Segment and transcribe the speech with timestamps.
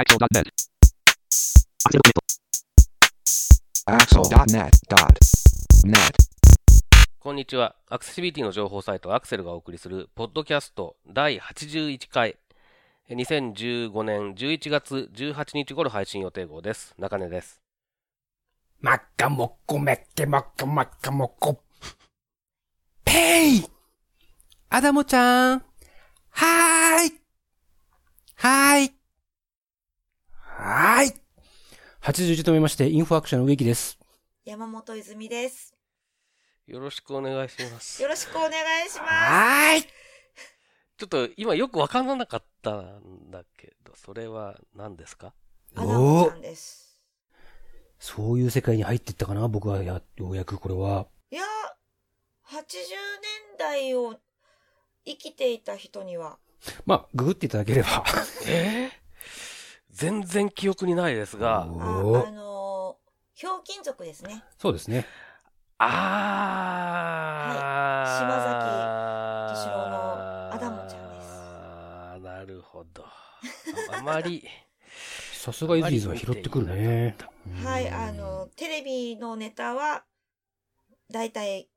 [0.00, 0.48] Axel.net.
[3.84, 6.16] Axel.net.net.
[7.18, 7.76] こんにちは。
[7.90, 12.38] アクセシビリティの情報サイトアクセルがお送りするポッドキャスト第81回
[13.10, 16.94] え2015年11月18日頃配信予定号です。
[16.96, 17.60] 中根です。
[18.80, 21.62] まっかもっこめっけまっかまっかもっこ。
[23.04, 23.64] ペイ
[24.70, 27.20] アダモちゃんはーい
[28.36, 28.99] はーい
[30.58, 31.14] はーい
[32.02, 33.98] !81 とめまして、インフォアクションの植木です。
[34.44, 35.74] 山本泉です。
[36.66, 38.02] よろしくお願いします。
[38.02, 45.32] よろしくお願いしまはーいちょっと今よくわからなかったんだけど、それは何ですか？
[45.74, 45.80] す。
[45.80, 47.00] アダモちゃんです。
[47.98, 51.06] そういう世界に入っていったかな僕はや、ようやくこれは。
[51.30, 51.42] いや、
[52.50, 54.16] 80年代を
[55.06, 56.38] 生きていた人には、
[56.86, 58.04] まあ、ググっていただければ。
[58.46, 58.90] えー？
[60.00, 64.42] 全然記憶にないですが、あおあのー、ひょうきん族ですね。
[64.58, 65.04] そうですね。
[65.76, 67.60] あー、はい
[68.18, 68.64] 島崎
[69.52, 73.04] 敏郎のアダモちゃんですあーなるほど。
[73.04, 74.48] ああまり、
[75.36, 77.14] さすがイズイズは拾ってくるね。
[77.62, 80.06] はい、あの、テレビのネタは、
[81.10, 81.68] だいたい、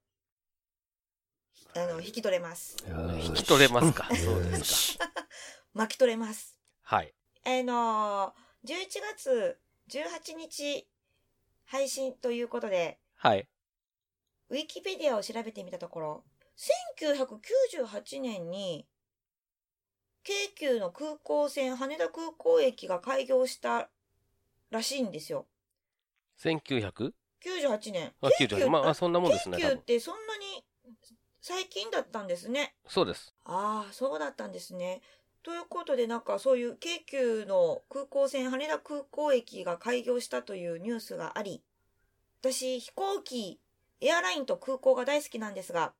[1.75, 2.77] あの、引き取れます。
[3.21, 4.07] 引き取れますか。
[4.15, 5.09] そうですか。
[5.73, 6.57] 巻き取れます。
[6.83, 7.13] はい。
[7.45, 8.75] あのー、11
[9.15, 10.87] 月18日
[11.65, 13.47] 配信ということで、はい。
[14.49, 16.23] ウィキペディアを調べてみたところ、
[16.57, 18.87] 1998年に、
[20.23, 23.89] 京急の空港線羽田空港駅が開業した
[24.69, 25.47] らしいんですよ。
[26.39, 27.11] 1900?
[27.43, 28.13] 98年。
[28.21, 28.69] あ、98。
[28.69, 29.57] まああ、そんなもんですね。
[29.57, 30.63] 京急ってそんなに
[31.41, 32.73] 最近だったんですね。
[32.87, 33.35] そうです。
[33.43, 35.01] ああ、そうだったんですね。
[35.43, 41.61] ということで、なんかそういう京急の空港線羽田空港駅が開業したというニュースがあり、
[42.41, 43.59] 私飛行機、
[44.01, 45.93] エアラインと空港が大好きなんですが、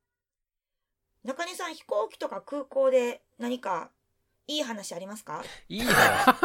[1.23, 3.89] 中根さん飛行機とか空港で何か
[4.47, 5.43] いい話ありますか？
[5.69, 6.37] いい話。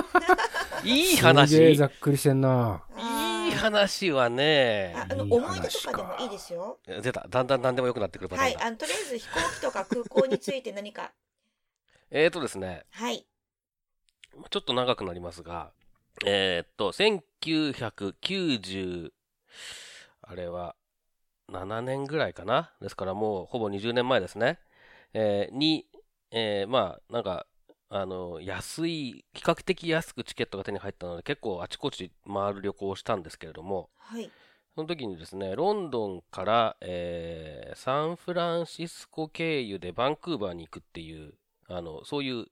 [0.84, 1.76] いいすげえ話。
[1.76, 2.84] ざっくりしてんな。
[2.96, 6.78] いい話はねあ、あの思い出とかでもいいですよ。
[6.84, 7.26] 出た。
[7.28, 8.58] だんだん何でも良くなってくるパターンだ。
[8.58, 11.12] はい、あの、とりあえず飛行機とか空港について何か。
[12.10, 13.26] えーとですね、はい。
[14.50, 15.72] ちょっと長くなりますが、
[16.24, 19.12] えーっと、1990、
[20.22, 20.74] あれは、
[21.50, 22.72] 7年ぐらいかな？
[22.80, 24.58] ですからもうほぼ20年前ですね。
[25.12, 25.86] えーに、
[26.30, 27.46] えーまあ、なんか、
[27.90, 34.30] あの、安い、比較的安くチケットが手に入ったので、結構あちこち回る旅行をしたんですけれども、はい。
[34.74, 41.34] その時にですね、ロンドンから、えーサンフランシスコ経由でバンクーバーに行くっていう、
[41.68, 42.46] あの、そういう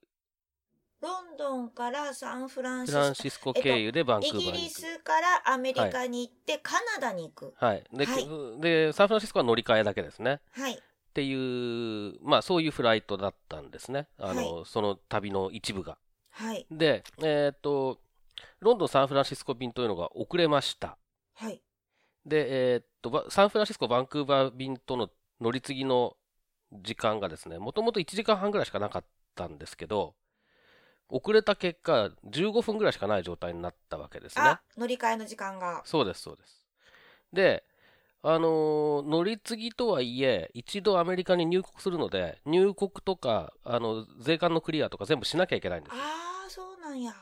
[0.99, 4.81] ロンドンからサンフランシスシスコ経由でバンクコ、イギリーバーに行く。
[4.81, 7.53] スからアメリカに行って、カナダに行く。
[7.57, 7.83] はい。
[7.93, 10.41] で、はいで、サンフランシスコは乗り換えだけですね。
[10.51, 10.73] はい。
[10.73, 10.77] っ
[11.13, 14.07] ていう、まあそういうフライトだったんですね。
[14.17, 15.99] あの、その旅の一部が。
[16.31, 16.65] はい。
[16.71, 17.99] で、えっ、と、
[18.59, 20.97] ロンドン、サンフランシスコ便というのが遅れました。
[21.35, 21.61] はい。
[22.25, 26.17] で、えっ、と、バサンフランシスコ、バンクーバー便との乗り継ぎの
[26.71, 29.03] 時間がですね、もともと1時間半ぐらいしかなかっ
[29.35, 30.15] たんですけど、
[31.09, 34.43] 遅れた結果、15分ぐらいしかない状態になったわけですね。
[34.45, 35.81] あ、乗り換えの時間が。
[35.85, 36.65] そうです、そうです。
[37.31, 37.63] で、
[38.23, 45.99] あのー乗り継ぎとはいえ、一度アメリカに入国するので、入国とか、あの、税関のクリアとか全部しなきゃいけないんですよ。
[45.99, 47.13] ああ、そうなんや。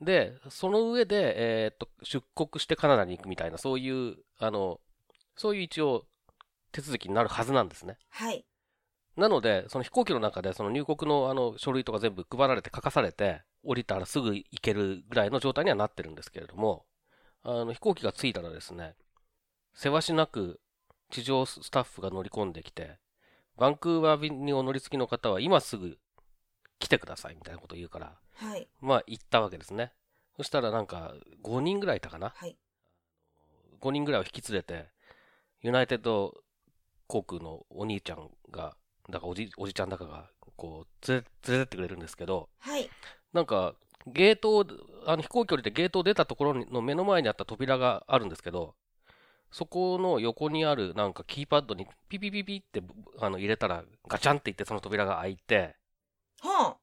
[0.00, 4.80] で、その上で、えーっと、出国してカナダに行くみたいな、そういう、あの、
[5.36, 6.06] そういう一応、
[6.72, 7.98] 手続きになるはずなんですね。
[8.10, 8.44] はい。
[9.16, 16.84] なので、その飛行機の中で、その入国のあの書類とか全部配られて書かされて、降りたらすぐ行けるぐらいの状態にはなってるんですけれども、
[17.42, 18.94] あの飛行機が着いたらですね、
[19.74, 20.60] せわしなく
[21.10, 22.98] 地上スタッフが乗り込んできて、
[23.56, 25.98] バンクーバー便にお乗り継ぎの方は今すぐ
[26.78, 28.68] 来てくださいみたいなことを言うから、はい。
[28.80, 29.92] まあ行ったわけですね。
[30.36, 32.34] そしたらなんか5人ぐらいいたかな？
[32.36, 32.56] はい。
[33.80, 34.88] 5人ぐらいを引き連れて、
[35.62, 36.34] ユナイテッド
[37.06, 38.76] 航空のお兄ちゃんが、
[39.10, 42.88] だからおじおじちゃんだかが、こう連れ、連れてってくれるんですけど、はい。
[43.32, 43.74] なんか、
[44.06, 44.64] ゲートを、
[45.06, 48.74] あの飛行機降りてゲートを出たところの目の前にあった扉があるんですけど、
[49.50, 52.82] そこの横にあるなんかキーパッドにピピピピって
[53.20, 55.76] あの入れたらガチャンって言ってその扉が開いて、
[56.40, 56.76] は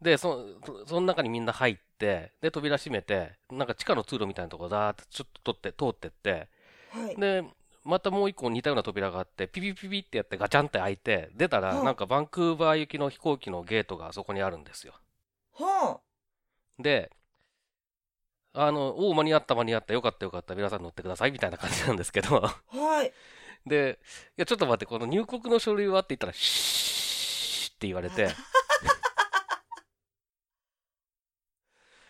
[0.00, 6.48] で、そ、そその中にみんな入って、で、扉閉めて、なんか地下の通路みたいなところだーってちょっと取って、通ってって、
[6.94, 6.98] あ。
[6.98, 7.16] はい。
[7.16, 7.44] で、
[7.86, 14.94] またもう一個似たような扉があって、ピピピピってやってガチャンって開いて、出たら、うんなんかバンクーバー行きの飛行機のゲートがそこにあるんですよ。
[15.54, 16.00] は
[16.78, 17.10] で、
[18.52, 22.40] あの、おお、間に合った間に合った、よかったよかった、皆さん乗ってください、みたいな感じなんですけど。
[22.40, 23.12] はい。
[23.66, 23.98] で、
[24.36, 28.30] いや、ちょっと待って、この入国の書類はって言ったら、シーって言われて、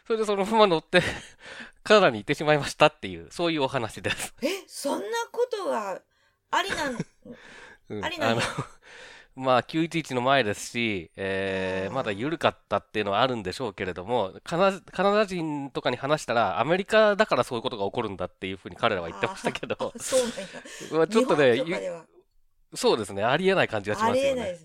[0.07, 1.03] それでそのまま乗って、
[1.83, 4.35] カナダに行ってしまいましたっていう、そういうお話です。
[4.43, 6.01] え、そんなことが
[6.51, 6.97] ありなん、
[7.91, 8.39] うんありなん
[9.37, 20.37] まあ、911の前ですし、えー、まだ緩かったっていうのはあるんでしょうけれども、カナカナダ人とかに話したら、アメリカだからそういうことが起こるんだっていうふうに彼らは言ってましたけど、あそうなんや。
[20.93, 21.63] まあちょっとね
[22.75, 24.59] そうですね、ありえない感じがしますよね。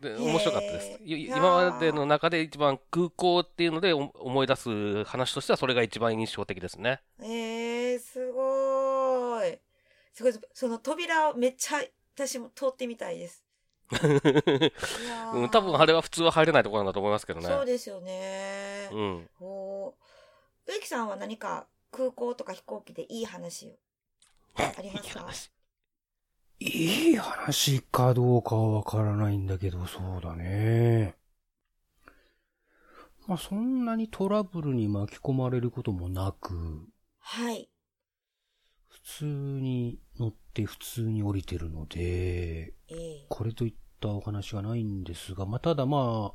[0.00, 7.00] で面白かったです今までの中で一番空港っていうのでお思い出す話としてはそれが一番印象的ですね。
[7.20, 8.73] えー、すごーい。
[10.14, 11.82] すごい、その扉をめっちゃ
[12.14, 13.44] 私も通ってみたいです。
[15.34, 17.46] うん、多分あれは普通は入れないところなんだと思いますけどね。
[17.46, 18.88] そうですよね。
[18.92, 19.28] うん。
[20.66, 23.72] 植木さんは何か空港とか飛行機でいい話を？
[24.56, 25.20] ありますか？
[26.60, 31.16] いい話いい話かどうかはわからないんだけど、そうだね。
[33.26, 36.86] まあ、そんなにトラブルに巻き込まれることもなく、
[37.18, 37.68] はい。
[39.04, 46.32] 普通に乗って普通に降りてるので、ええこれといったお話はないんですが、まあ、ただま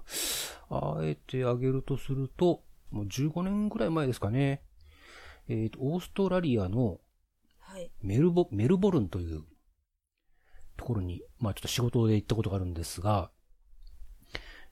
[0.70, 4.62] あ、あえてあげるとすると、もう15年ぐらい前ですかね。
[5.48, 7.00] えっ、と、オーストラリアの
[7.58, 7.92] はい。
[8.02, 9.44] メルボ、メルボルンという
[10.78, 13.32] ところに、まあちょっと仕事で行ったことがあるんですが、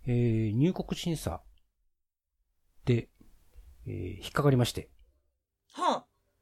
[0.06, 1.42] えー、入国審査
[2.86, 3.10] で、
[3.88, 4.90] えー引っかかりまして。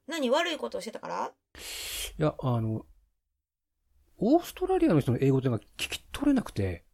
[0.07, 0.19] はあ。
[0.19, 1.31] 何悪いことをしてたから？
[2.17, 2.85] いや、あの、
[4.17, 6.85] オーストラリアの人の英語っていうのが聞き取れなくて、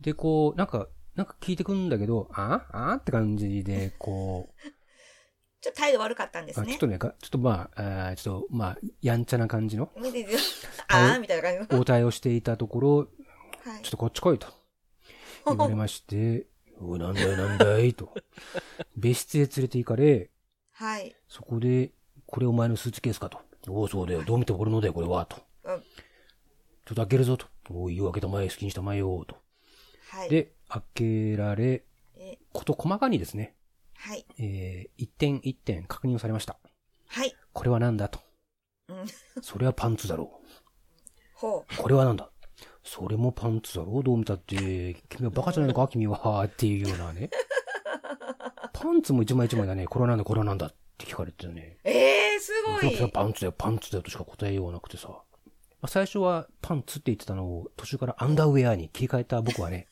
[0.00, 2.66] で、こう、なんか、なんか聞いてくんだけど、あ？
[2.72, 2.94] あ？
[2.94, 4.60] って感じで、こう、
[5.60, 6.78] ちょっと態度悪かったんですねあちょっ。
[6.78, 9.90] とね、がちょっとまあ、あーちょっとまあ、やんちゃな感じの
[10.88, 11.76] ああみたいな感じの。
[11.80, 14.46] 応対をしていたところ、はいちょっとこっち来いと
[15.44, 16.46] 言われまして、
[16.80, 18.14] おい、なんだいなんだいと。
[18.96, 20.30] 別室へ連れて行かれ、
[20.80, 21.14] はい。
[21.28, 21.90] そこで、
[22.24, 23.38] これお前のスーツケースかと。
[23.68, 24.22] おう、そうだよ。
[24.22, 25.36] どう見ても俺のだよ、これは、と。
[25.64, 25.82] うん
[26.86, 27.46] ちょっと開けるぞ、と。
[27.68, 29.36] おい、よ、開けたまえ、好きにしたまえよ、と。
[30.08, 30.30] はい。
[30.30, 31.84] で、開けられ、
[32.16, 33.54] えこと細かにですね、
[33.94, 34.24] はい。
[34.38, 36.56] えー、一点一点確認をされました。
[37.08, 37.34] はい。
[37.52, 38.20] これは何だと。
[38.88, 38.96] うん。
[39.42, 40.40] それはパンツだろ
[41.34, 41.76] ほう。
[41.76, 42.30] これは何だ
[42.82, 44.02] それもパンツだろう？
[44.02, 45.86] どう見たって、君はバカじゃないのか？
[45.86, 47.28] 君は、っていうようなね。
[48.72, 49.86] パンツも一枚一枚だね。
[49.86, 51.78] これはなんだ、これはなんだって聞かれてね。
[51.84, 51.88] う。
[51.88, 53.10] ええー、すごいい。
[53.10, 55.08] パンツだよ、パンツだよとしか答えようがなくてさ。
[55.08, 59.88] まあ、最初はパンツって言ってたのを途中からアンダーウェアに切り替えた僕はね、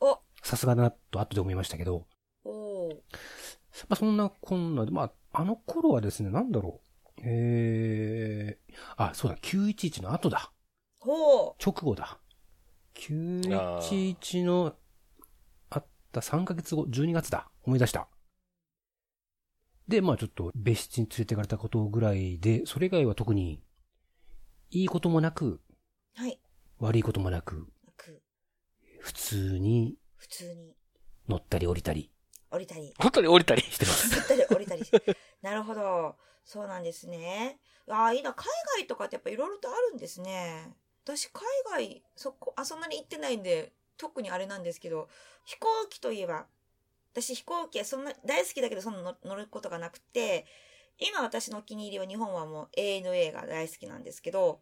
[0.00, 2.06] お、さすがだなと後で思いましたけど、
[2.44, 2.94] おー
[3.88, 7.20] まあそんなこんなで、まああの頃はですね、なんだろう。
[7.24, 10.52] えー、あ、そうだ、911の後だ。
[10.98, 12.18] ほ直後だ。
[12.94, 14.74] 911の
[16.16, 17.50] あった3ヶ月後、12月だ。
[17.62, 18.08] 思い出した。
[19.88, 23.62] で、まあちょっと別室に連れてかれたことぐらいで、それ以外は特に、
[24.70, 25.60] いいこともなく、う。
[26.16, 26.40] はい。
[26.78, 28.20] 悪いこともなく、く
[29.00, 30.76] 普通に普通に
[31.28, 32.10] 乗ったり降りたり
[32.50, 32.92] 降りたり。
[32.98, 33.62] 本当に降りたり？
[33.62, 34.16] してます。
[34.16, 34.82] 乗ったり降りたり。
[35.42, 36.16] なるほど。
[36.44, 37.60] そうなんですね。
[37.88, 38.34] ああ、いいな。
[38.34, 38.46] 海
[38.78, 40.74] 外とかってやっぱいろいろとあるんですね。
[41.04, 45.08] 私、海外、そこ、あ、そんなに行ってないんで、特にあれなんですけど、
[45.44, 46.46] 飛行機といえば、
[47.12, 50.46] 私飛行機はそんな、大好きだけどそんな乗ることがなくて、
[50.98, 54.60] 今私のお気に入りは日本はもう ANA が大好きなんですけど、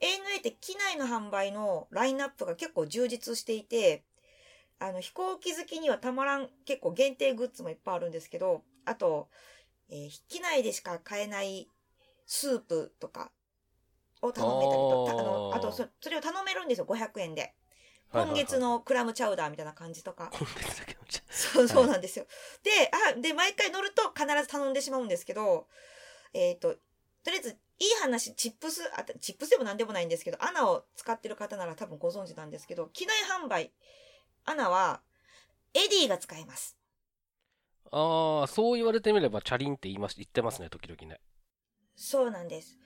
[0.00, 4.04] ANA って機内の販売のラインナップが結構充実していて、
[4.78, 9.28] あの飛行機好きにはたまらん結構限定グッズもいっぱいあるんですけど、あと、
[9.88, 11.68] えー機内でしか買えない
[12.26, 13.30] スープとか
[14.20, 17.54] を頼めたりと、たあの、あとそ、それを頼めるんですよ、500円で。
[18.24, 20.30] 今月のクラムチャウダーみたいな感じとか。
[20.32, 22.26] 今月だけのじゃそう、そうなんですよ。
[22.62, 22.70] で、
[23.10, 25.66] あ、で、毎回乗ると必ず頼んでしまうんですけど、
[26.32, 26.74] えっ、と、
[27.24, 33.72] とりあえず、いい話、 tips 、あ tips でも何でもないんですけど、 ANAを使ってる方なら多分ご存知なんですけど、機内販売、
[34.44, 35.02] ANAは、
[35.74, 36.76] Edyが使えます。
[37.90, 41.20] ああ、そう言われてみれば、チャリンって言います、言ってますね、時々ね。
[41.94, 42.78] そうなんです。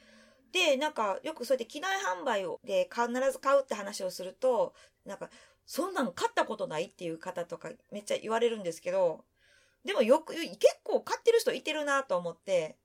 [0.53, 5.31] で、なんか、よくそうやって機内販売を、で、必ず買うって話をすると、なんか、
[5.67, 9.25] そんなん買ったことないっていう方とかめっちゃ言われるんですけど、
[9.85, 12.77] でもよく、結構買ってる人いてるなと思って、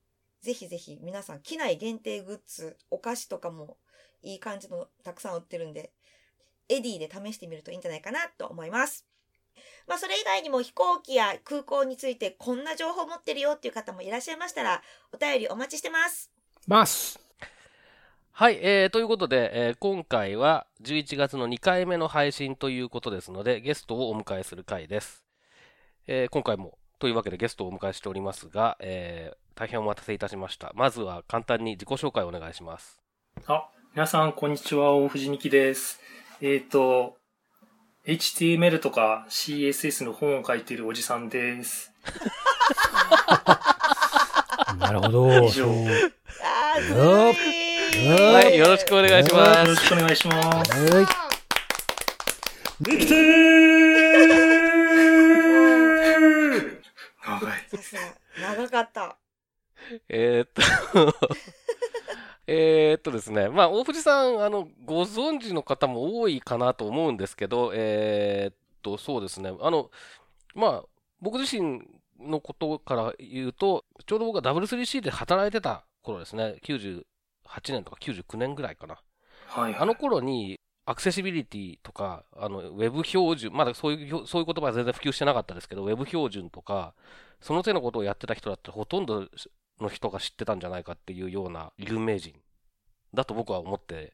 [0.42, 3.78] ぜひぜひ皆さん、機内限定グッズ、お菓子とかも
[4.22, 5.92] いい感じのたくさん売ってるんで、
[6.70, 9.06] エディで試してみるといいんじゃないかなと思います。
[9.88, 14.82] まあ、それ以外にも飛行機や空港についてこんな情報持ってるよっていう方もいらっしゃいましたら、
[15.12, 16.32] お便りお待ちしてます。
[16.68, 17.25] ます。
[18.38, 25.24] はい、えー、ということで、えー今回は11月の2回目の配信ということですので、ゲストをお迎えする回です。
[26.06, 30.74] えー今回も、というわけでゲストをお迎えしておりますが、えー大変お待たせいたしました。
[30.76, 33.00] まずは簡単に自己紹介をお願いします。
[33.48, 34.92] あ、皆さん、こんにちは。
[34.92, 36.02] 大藤美希です。
[36.42, 37.16] えっ、と、
[38.06, 41.94] HTML とか CSS の本を書いているおじさんです。
[44.78, 45.30] なるほど。
[45.30, 45.68] 以上そう
[46.44, 47.34] あー、
[48.04, 49.86] はい、よろしくお願いしまよろす。
[49.86, 50.72] しくお願いします。
[50.94, 51.06] はい。
[52.84, 54.26] できてー
[57.26, 57.52] 長い。
[58.42, 59.18] 長かった。
[60.10, 60.62] えーっと、
[62.48, 69.90] えーっとですね、まあ、大藤さん、あの、ご存知の方も多いかなと思うんですけど、えーっと、そうですね、あの、
[70.54, 70.88] まあ、
[71.22, 71.82] 僕自身
[72.20, 77.04] のことから言うと、ちょうど僕が W3C で働いてた頃ですね、98
[77.62, 79.00] 年とか99年ぐらいかな。
[79.48, 79.82] はい、はい。
[79.82, 86.94] あの頃に、アクセシビリティとか、あの、ウェブ標準、まだそういう、そういう言葉は全然普及してなかったですけど、ウェブ標準とか、
[87.42, 89.28] その手のことをやってた人だったらほとんど
[89.80, 92.34] の人が知ってたんじゃないかっていうような有名人
[93.14, 94.14] だと僕は思って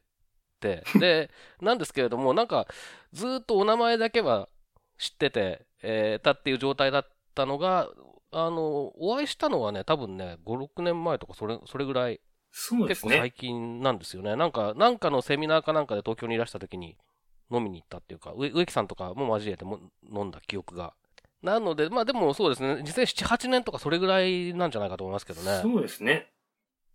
[0.60, 2.66] て、 で、なんですけれども、なんか、
[3.12, 4.48] ずーっとお名前だけは
[4.96, 7.90] 知ってて、えーたっていう状態だったのが、
[8.30, 12.20] あの、お会いしたのはね、多分ね、5、6年前とか、それ、それぐらい
[12.52, 13.10] そうですね。
[13.10, 14.36] 結構最近なんですよね。
[14.36, 16.96] なんか、なんかのセミナーかなんかで東京にいらした時に
[17.50, 19.80] 飲みに行ったっていうか、植植木さんとかも交えても
[20.12, 20.94] 飲んだ記憶が。
[21.42, 25.60] なので、まあでもそうですね、2007、8年とかそれぐらいなんじゃないかと思いますけどね。
[25.62, 26.28] そうですね。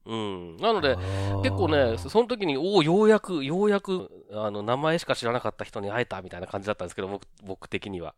[0.05, 0.57] うん。
[0.57, 0.95] なので、
[1.43, 8.15] 結構ね、そその時に、おお、ようやく、ようやく、あの、名前しか知らなかった人に会えたみたいな感じだったんですけど、僕、僕的には。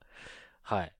[0.62, 0.93] はい。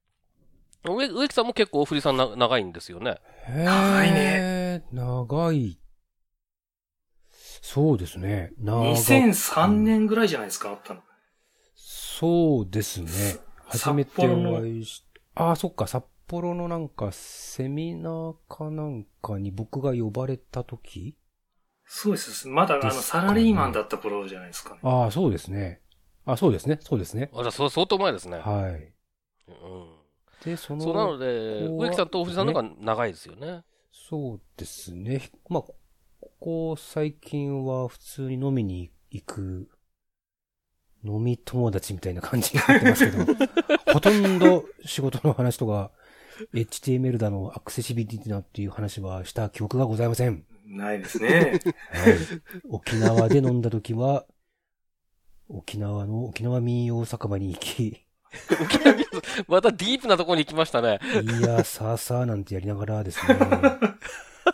[0.84, 3.19] 植植木さんも結構、大振さんな長いんですよね。
[3.48, 4.84] 長いね。
[4.91, 5.78] 長い。
[7.61, 8.51] そうですね。
[8.59, 11.01] 長2003年ぐらいじゃないですか、あったの。
[11.75, 13.09] そうですね。
[13.65, 21.15] 初めてお会いし、ああ、そっか、札幌のなんか、セミナーかなんかに僕が呼ばれた時？
[21.85, 22.47] そうです。
[22.47, 24.79] まだ、あの、サラリーマンだった頃じゃないですかね。
[24.83, 25.81] ああ、そうですね。
[26.25, 26.77] あそうですね。
[26.81, 27.31] そうですね。
[27.33, 28.37] あ、じゃあ、そ相当前ですね。
[28.37, 28.93] はい。
[29.47, 29.99] うん。
[30.45, 33.63] で、その、そうなので、植木さんと大藤さんの方が長いですよね。
[33.91, 35.31] そうですね。
[35.49, 35.63] まあ、
[36.41, 39.69] ここ最近は普通に飲みに行く、
[41.03, 43.25] 飲み友達みたいな感じになってますけど、
[43.91, 45.91] ほとんど仕事の話とか、
[46.53, 50.46] HTML だの、アクセシビリティだっていう話はした記憶がございません。
[50.65, 51.60] ないですね。
[51.91, 52.15] はい。
[52.69, 54.25] 沖縄で飲んだ時は、
[55.50, 58.05] 沖縄の沖縄民謡酒場に行き、
[59.50, 61.00] またディープなところに行きましたね。
[61.22, 63.38] いや、さあさあなんてやりながらですね。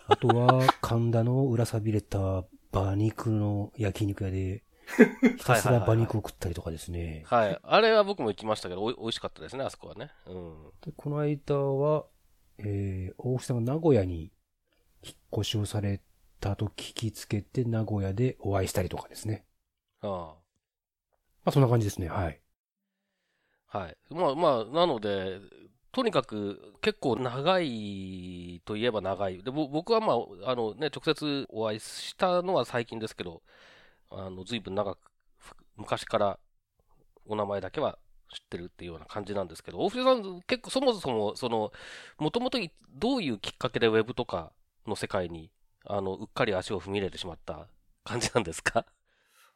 [0.08, 4.64] あとは、神田の裏さびれた馬肉の焼肉屋で、
[5.38, 7.24] ひたすら馬肉を食ったりとかですね。
[7.26, 7.60] はい。
[7.64, 10.12] あれは僕も行きましたけど、おい美味しかったですね、あそこはね。
[10.28, 10.72] うん。
[10.82, 12.06] でこの間は、
[12.58, 14.32] えー、大木さんが名古屋に
[15.02, 16.02] 引っ越しをされ
[16.40, 19.46] たと聞きつけて、名古屋でお会いしたりとかですね。
[20.02, 20.36] あ
[21.44, 22.10] まあ、そんな感じですね。
[22.10, 22.42] はい。
[23.70, 23.78] あ。
[23.80, 23.98] はい。
[24.10, 25.40] まあまあ、なので、
[25.96, 29.42] とにかく結構長いといえば長い。
[29.42, 33.42] で、僕はまあ、あのね、直接お会いしたのは最近ですけど、
[34.10, 35.00] あの、随分長く、
[35.78, 36.40] 昔から
[37.26, 37.98] お名前だけは
[38.30, 41.72] 知ってるっていうような感じなんですけど、大藤さん、結構そもそも、その、
[42.18, 42.58] もともと
[42.90, 44.52] どういうきっかけでウェブとか
[44.86, 45.50] の世界に、
[45.86, 47.70] あの、うっかり足を踏み入れてしまった
[48.04, 48.86] 感じなんですか？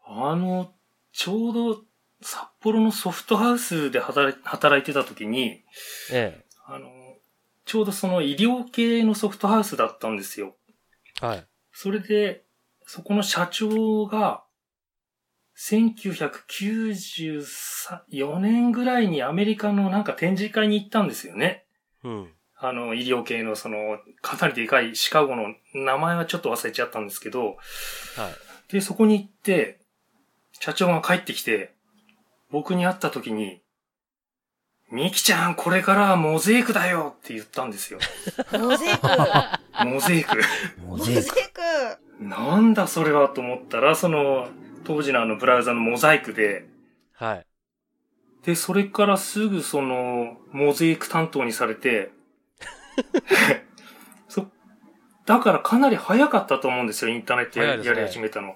[0.07, 0.71] あの、
[1.11, 1.83] ちょうど
[2.21, 5.63] 札幌のソフトハウスで働いてた時に、
[6.11, 6.89] えあの、
[7.65, 10.55] ちょうどその医療系のソフトハウスだったんですよ。
[11.21, 11.25] え。
[11.25, 11.47] はい。
[11.71, 12.43] それで、
[12.85, 14.43] そこの社長が、
[15.55, 21.65] 1994年ぐらいにアメリカのなんか展示会に行ったんですよね。
[22.03, 22.33] うん。
[22.57, 27.55] あの、医療系のその、かなりでかいシカゴの名前はちょっと忘れちゃったんですけど、はい。
[28.71, 29.79] で、そこに行って、
[30.53, 31.75] 社長が帰ってきて、
[32.51, 33.61] 僕に会った時に、
[34.91, 37.99] ミキちゃん、これからはモゼイクだよって言ったんですよ。
[38.59, 39.07] モゼイク。
[39.85, 40.37] モゼイク。
[40.83, 41.31] モモゼイク。
[42.19, 44.47] なんだそれはと思ったら、その、
[44.83, 46.67] 当時のあのブラウザのモザイクで、
[47.13, 47.45] はい。
[48.43, 52.11] で、それからすぐその、モゼイク担当にされて、
[54.27, 54.47] そ、
[55.27, 58.55] だからかなり早かったと思うんですよ、インターネットや,、ねやり始めたの。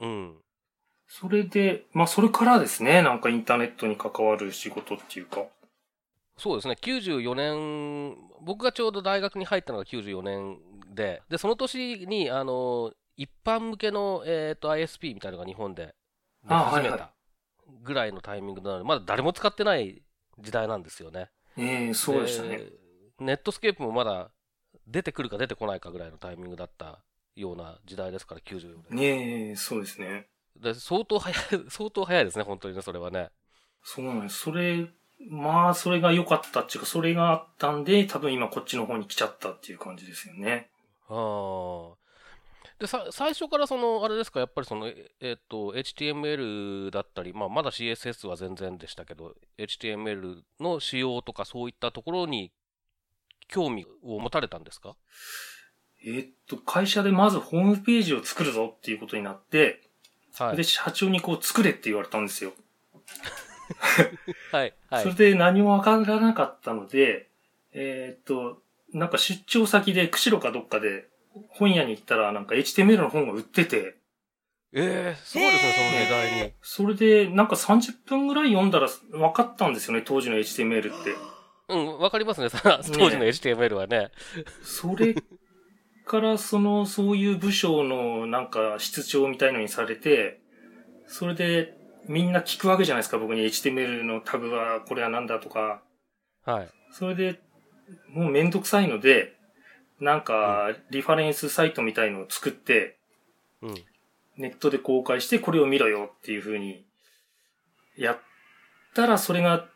[0.00, 0.36] うん。
[1.08, 5.44] それで、まあそれからですね、なんかインターネットに関わる仕事っていうか。
[6.36, 10.58] そうですね、94年、僕がちょうど大学に入ったのが94年
[10.94, 15.94] で、で、その年に、あの、一般向けの、えっ、と、ISP みたいなのが日本で
[16.46, 17.10] 始めた
[17.82, 20.02] ぐらいのタイミングなので、まだ誰も使ってない
[20.38, 21.30] 時代なんですよね。
[21.56, 22.58] ええそうでしたね。
[22.58, 22.72] で
[23.18, 24.30] ネットスケープもまだ
[24.86, 27.02] 出てくるか出てこないかぐらいのタイミングだった
[27.34, 28.96] ような時代ですから、94年。
[28.96, 30.28] ねえ、そうですね。
[30.60, 33.30] で相当早い、 相当早いですね、本当にね、それはね。
[33.82, 34.38] そうなんです。
[34.40, 34.88] それ、
[35.30, 40.70] まあ、それが良かったっていうか、それがあったんで、多分今こっちの方に来ちゃったっていう感じですよね。
[41.08, 41.96] ああ。
[42.78, 52.52] で、さ、最初からその、あれですか、やっぱりその、ええっと、HTML だったり、まあ、まだ CSS は全然でしたけど、HTML の仕様とかそういったところに
[53.48, 54.96] 興味を持たれたんですか？
[56.04, 59.85] えーっと、会社でまずホームページを作るぞっていうことになって、で、
[60.38, 60.64] はい。
[60.64, 62.52] 社長にこう作れって言われたんですよ。
[64.52, 64.74] はい。
[64.90, 65.02] はい。
[65.02, 67.28] それで何もわからなかったので、
[67.72, 68.62] えーっと、
[68.92, 71.08] なんか出張先で、釧路かどっかで
[71.50, 73.96] 本屋に行ったらなんか HTML の本が売ってて、
[74.72, 76.52] ええすごいですね、その時代に。
[76.60, 81.14] それでなんか30分ぐらい読んだら分かったんですよね、当時の HTML って。
[81.68, 84.10] うん、わかりますね、さ当時の HTML はね。
[84.62, 85.14] それ
[86.06, 90.40] から、その、そういう部署のなんか室長みたいのにされて、
[91.06, 91.76] それで
[92.08, 95.82] みんな聞くわけじゃないですか、僕に HTML のタグはこれはなんだとか。
[96.44, 96.68] はい。
[96.92, 97.40] それで、
[98.08, 99.34] もうめんどくさいので、
[100.00, 102.98] なんか、リファレンスサイトみたいのを作って、
[103.62, 103.74] うん。
[104.36, 106.84] ネットで公開してこれを見ろよっていう風に、
[107.96, 108.18] やっ
[108.94, 109.66] たらそれが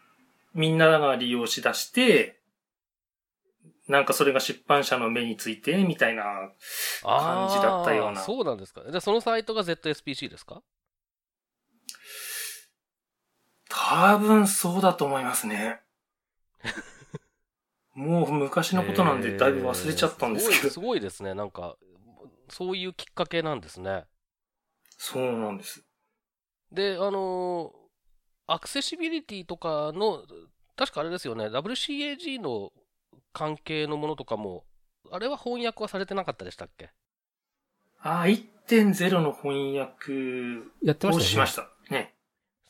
[0.55, 2.40] みんなが利用しだして、
[3.91, 6.23] なんかそれが出版社の目について、みたいな
[7.03, 8.83] 感じだったようなそうなんですか。
[8.83, 10.63] で、そのサイトが ZSPC ですか？
[13.69, 15.81] 多分そうだと思いますね。
[17.95, 20.63] もう昔のことなんでだいぶ忘れちゃったんですけど。
[20.63, 21.35] えーすごいすごいですね。
[21.35, 21.77] なんか、
[22.49, 24.05] そういうきっかけなんですね。
[24.97, 25.85] そうなんです。
[26.73, 27.81] で、あのー
[28.47, 30.25] アクセシビリティとかの、
[30.75, 32.73] 確かあれですよね、WCAG の
[33.33, 34.65] 関係のものとかも、
[35.11, 36.91] あれは翻訳はされてなかったでしたっけ？
[38.03, 40.13] ああ、1.0の翻訳
[40.83, 41.73] やってまをしましたよね。
[41.85, 41.95] した。
[41.95, 42.15] ね。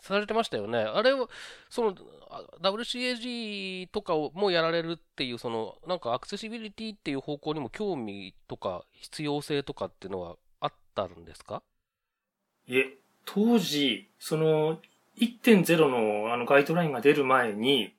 [0.01, 0.79] されてましたよね。
[0.79, 1.29] あれを、
[1.69, 1.95] その、
[2.31, 11.63] あ WCAG とかをもやられるっていう、その、なんかアクセシビリティっていう方向にも興味とか必要性とかっていうのはあったんですか？
[12.67, 14.81] いえ、当時、その、
[15.19, 17.95] 1.0のあのガイドラインが出る前に、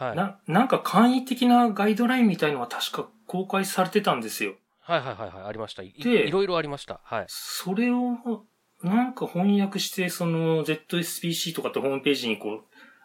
[0.00, 0.16] はい。
[0.16, 4.54] な、なんか簡易的なガイドラインみたいのが確か公開されてたんですよ。
[4.80, 5.82] はいはいはいはい、ありました。
[5.82, 7.00] いでいろいろありました。
[7.04, 7.24] はい。
[7.28, 8.46] それを、
[8.82, 12.64] なんか翻訳して、その ZSPC とかってホームページにこう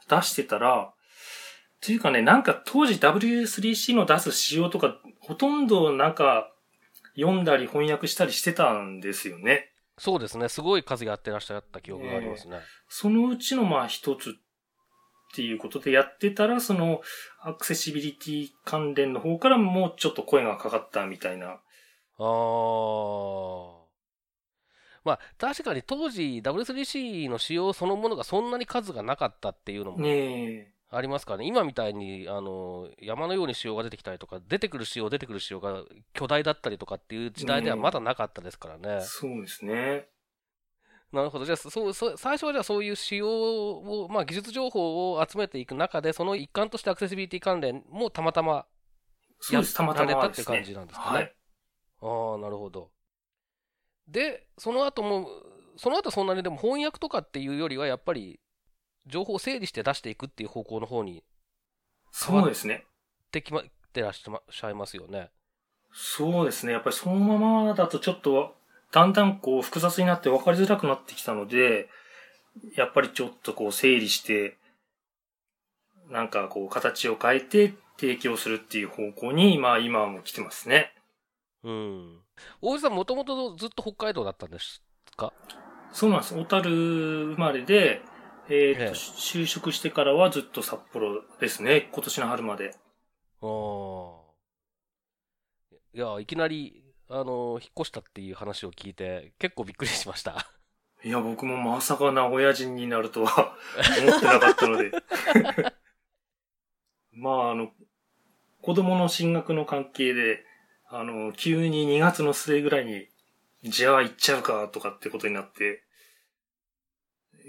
[0.10, 0.94] 出してたら、
[1.82, 6.50] というかね、なんか当時 W3C の出す仕様とか、ほとんどなんか
[7.16, 9.72] 読んだり翻訳したりしてたんですよね。
[9.98, 10.48] そうですね。
[10.48, 12.60] すごい数やってらっしゃった記憶がありますね。
[12.88, 14.36] そのうちのまあ一つ
[15.36, 17.02] っていうことでやってたら、その
[17.42, 21.48] アクセシビリティ関連の方からもうちょっと声がかかったみたいな。
[21.48, 21.58] あ
[22.20, 23.86] あ。
[25.04, 31.46] まあ、確かに当時 W3C の仕様そのものがそんなに数がなかったっていうのもねありますからね。
[31.46, 39.00] 今みたいに、あの、山のように仕様が出てきたりとか、出てくる仕様、出てくる仕様が巨大だったりとかっていう時代ではまだなかったですからえ。
[39.00, 39.02] ね。
[39.02, 40.08] そうですね。
[41.16, 41.46] なるほど。
[41.46, 48.66] じゃあ、そう、そう、最初はじゃあそういう仕様を、まあ技術情報を集めていく中で、その一環としてアクセシビリティ関連もたまたま
[49.52, 50.44] やられたって。
[50.44, 51.18] 感じなんですかね。
[51.18, 51.36] はい。
[52.02, 52.92] ああ、なるほど。
[54.08, 55.30] で、その後も、
[55.78, 58.40] その後そんなにでも翻訳とかっていうよりは、やっぱり、
[59.08, 61.24] 情報を整理して出していくっていう方向の方に
[62.18, 62.86] そうですね。
[63.32, 65.30] できまってらっしゃいましゃいますよね。
[65.92, 66.72] そうですね。
[66.72, 68.56] やっぱりそのままだとちょっと、
[68.96, 71.90] だんだんこう複雑になって分かりづらくなってきたので、
[72.78, 74.58] やっぱりちょっとこう整理して、
[76.10, 80.94] なんかこう形を変えて提供するっていう方向に、まあ今も来てますね。
[81.66, 82.22] うん。
[82.62, 84.82] 大石さん、もともとずっと北海道だったんです
[85.18, 85.34] か？
[85.92, 86.34] そうなんです。
[86.34, 88.02] 小樽生まれで、
[88.48, 91.90] えーっと、ええ就職してからはずっと札幌ですね。
[91.92, 92.74] 今年の春まで。
[93.42, 94.24] ああ。
[95.94, 100.48] いや、いきなり、あの、引っ越したっていう話を聞いて、結構びっくりしました。
[101.04, 103.56] いや、僕もまさか名古屋人になるとは
[104.02, 104.92] 思ってなかったので。
[107.14, 107.72] まあ、あの、
[108.62, 110.44] 子供の進学の関係で、
[110.88, 113.08] あの、急に2月の末ぐらいに、
[113.64, 115.84] じゃあ行っちゃうか、とかってことになって、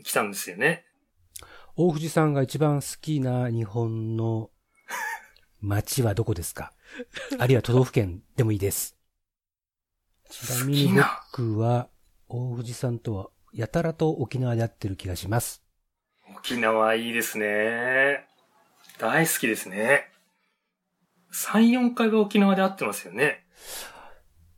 [0.04, 0.84] 来たんですよね。
[1.76, 4.50] 大藤さんが一番好きな日本の
[5.60, 6.72] 町はどこですか？
[7.38, 8.95] あるいは都道府県でもいいです。
[10.30, 10.94] ちなみに
[11.32, 11.88] 僕は、
[12.28, 15.62] 大藤さんとは、やたらと沖縄で会ってる気がします。
[16.36, 18.26] 沖縄いいですね。
[18.98, 20.10] 大好きですね。
[21.32, 23.44] 3、4回は沖縄で会ってますよね。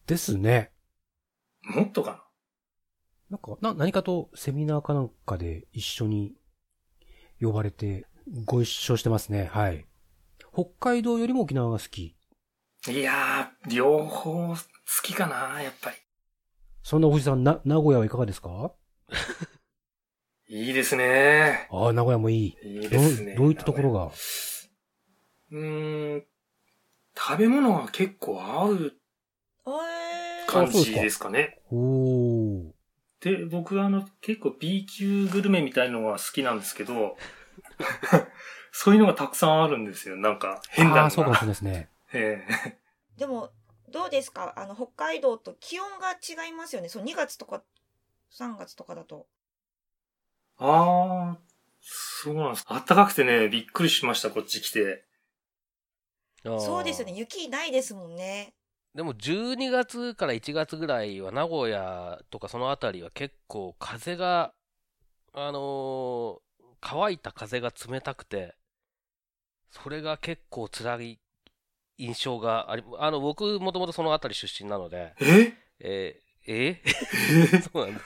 [0.07, 0.73] ですね。
[1.63, 2.25] もっとか
[3.31, 6.35] なんか、な、何かとセミナーかなんかで一緒に
[7.41, 8.07] 呼ばれて
[8.45, 9.51] ご一緒してますね。
[9.53, 9.87] はい。
[10.53, 12.17] 北海道よりも沖縄が好き。
[12.87, 12.93] な。
[12.93, 14.55] いやー、両方
[14.97, 15.97] 好きかな、やっぱり。
[16.83, 18.73] そんな大藤さん、な、名古屋はいかがですか？
[20.49, 21.69] いいですね。
[21.71, 22.57] ああ、名古屋もいい。
[22.63, 23.33] いいどですね。
[23.33, 24.11] う、どういったところが？
[25.51, 26.25] うーん、
[27.17, 28.93] 食べ物が結構合う
[29.67, 31.59] えー、感じですかね。
[31.71, 32.73] おー。
[33.21, 37.17] で、僕はあの、結構 B 級グルメみたいのが好きなんですけど、
[38.73, 40.17] そういうのがたくさんあるんですよ。
[40.17, 41.03] なんか、変な。
[41.03, 41.91] ああ、そうかもしれないですね。
[42.15, 42.79] ええ
[43.19, 43.51] でも、
[43.91, 44.55] どうですか？
[44.57, 46.89] あの、北海道と気温が違いますよね。
[46.89, 47.63] そう、2月とか
[48.31, 49.27] 3月とかだと。
[50.59, 51.39] ああ、
[51.81, 52.65] そうなんです。
[52.69, 55.05] あったかくてね、びっくりしました、こっち来て。
[56.59, 57.15] そうですよね。。
[57.15, 58.55] 雪ないですもんね。
[58.95, 64.53] でも12月から1月ぐらいは名古屋とかそのあたりは結構風が、
[65.35, 66.43] あのー
[66.81, 68.57] 乾いた風が冷たくて、
[69.71, 71.19] それが結構辛い
[71.99, 75.53] 印象があり、あの、僕もともとそのあたり出身なので、え？
[75.81, 76.83] えーえ？
[76.85, 77.61] え？
[77.61, 78.05] そうなんです。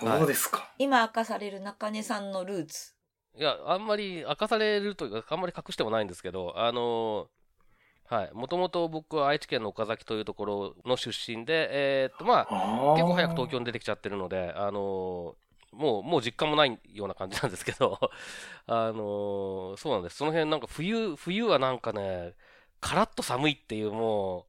[0.00, 0.72] そうですか。
[0.78, 2.94] 今明かされる中根さんのルーツ。
[3.36, 8.30] いや、あんまり明かされるというか、あんまり隠してもないんですけど、あのーはい。
[8.32, 12.94] もともと僕は愛知県の岡崎というところの出身で、えーっと、まあ。
[12.94, 17.98] 結構早く東京に出てきちゃってるので、あのーもう、もう実感もないような感じなんですけど、
[18.66, 20.16] あのーそうなんです。
[20.16, 22.34] その辺なんか冬、冬はなんかね、
[22.80, 24.44] カラッと寒いっていうもう、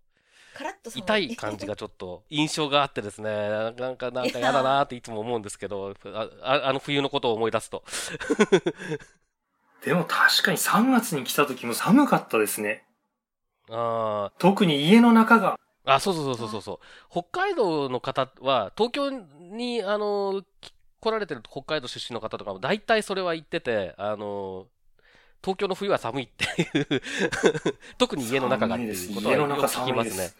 [0.53, 3.29] カラッと寒痛い感じがちょっと印象があってですね、
[3.77, 7.83] なんか、なんか嫌だなっていつも思うんですけど、あああの冬のことを思い出すと。
[9.83, 12.85] でも確かに3月に来た時も寒かったですね。
[13.69, 15.55] あ特に家の中が。
[15.85, 16.79] あ、そうそうそうそうそう。
[17.09, 24.67] 北海道の方は、東京に、あの、き来られてる北海道出身の方とかも、大体それは言ってて、あの、
[25.43, 27.01] 東京の冬は寒いっていう、
[27.97, 30.31] 特に家の中がっていうことはよく聞きますね。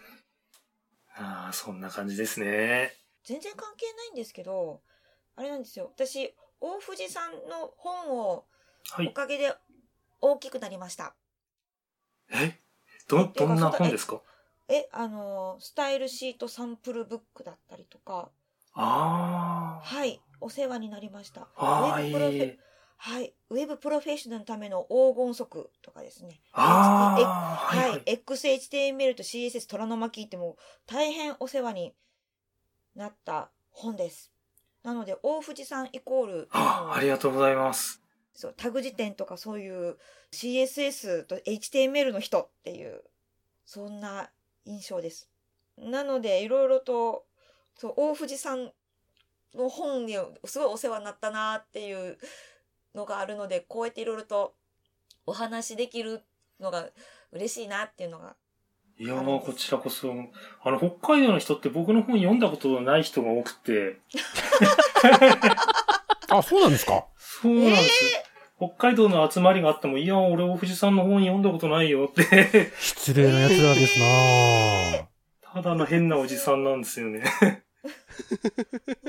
[1.16, 2.94] ああ、そんな感じですね。
[3.24, 4.82] 全然関係ないんですけど、
[5.36, 5.92] あれなんですよ。
[5.94, 8.46] 私、大藤さんの本をお
[8.92, 9.12] はい。
[9.12, 9.54] かげで
[10.20, 11.14] 大きくなりました。
[12.30, 12.58] え？
[13.08, 14.20] ど、どんな本ですか？
[14.68, 18.30] え、あの、スタイルシートサンプルブックだったりとか、
[18.74, 21.42] あはい、お世話になりました。
[21.42, 21.46] あ。
[21.56, 22.58] ああ、いウェブプロフェい。
[23.04, 26.40] はい、ウェブプロフェッショナルのための黄金則とかですね。
[26.52, 31.94] あえあ、はいははいい。、XHTML と CSS 虎の巻ってもう大変お世話に
[32.94, 34.32] なった本です。
[34.84, 38.00] なので、大藤さんイコール、ああ、ありがとうございます。
[38.34, 39.98] そうタグ辞典とかそういう
[40.32, 43.02] CSS と HTML の人っていう、
[43.66, 44.30] そんな
[44.64, 45.28] 印象です。
[45.76, 47.24] なので、いろいろと、
[47.76, 48.72] そう、大藤さん
[49.54, 52.18] の本にすごいお世話になったなっていう
[52.94, 54.54] のがあるので、こうやっていろいろと
[55.26, 56.22] お話できる
[56.60, 56.88] のが
[57.32, 58.36] 嬉しいなっていうのが。
[58.98, 60.12] いやー、こちらこそ、
[60.62, 63.98] あの、北海道の人って僕の本読んだことない人が多くて、
[66.28, 67.06] あ、そうなんですか？
[67.18, 68.22] そうなんです。
[68.58, 75.04] 北海道の集まりがあっても、いや、俺、大藤さんの本読んだことないよって、失礼な奴らですなぁ。
[75.52, 77.24] ただの変なおじさんなんですよね。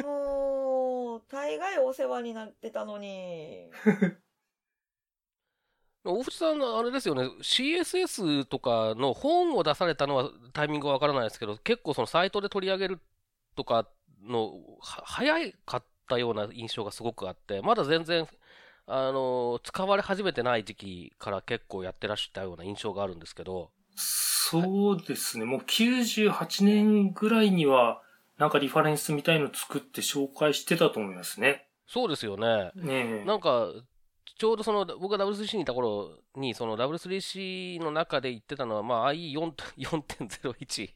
[0.04, 3.70] もう、大概お世話になってたのに。
[6.06, 13.00] 大藤さん、あれですよね、CSS とかの本を出されたのはタイミングはわからないですけど、結構そのサイトで取り上げる
[13.56, 13.88] とか
[14.22, 18.28] の、は早かったような印象がすごくあって、まだ全然、
[18.86, 25.46] あの、使われ始めてない時期から結構やってらっしゃったような印象があるんですけど、そうですね。
[25.46, 28.03] もう98年ぐらいには、
[28.38, 31.68] なんかリファレンスみたいの作って紹介してたと思いますね。
[31.88, 32.72] そうですよね。
[32.76, 33.26] ねえ。
[33.26, 33.68] なんか、
[34.36, 40.94] ちょうどその、僕が W3C にいた頃に、その W3C の中で言ってたのは、まあ IE4.01 っ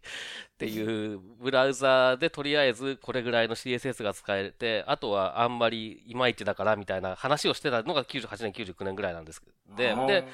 [0.57, 9.43] ていうブラウザーでとりあえずこれぐらいの CSS が使えて、あとはあんまりいまいちだからみたいな話をしてたのが98年、99年ぐらいなんです。
[9.75, 10.27] で、で、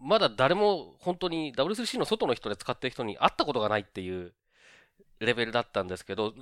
[0.00, 4.34] まだ誰も本当に W3C の外の人で使ってる人に会ったことがないっていう
[5.26, 6.34] レベルだったんですけど、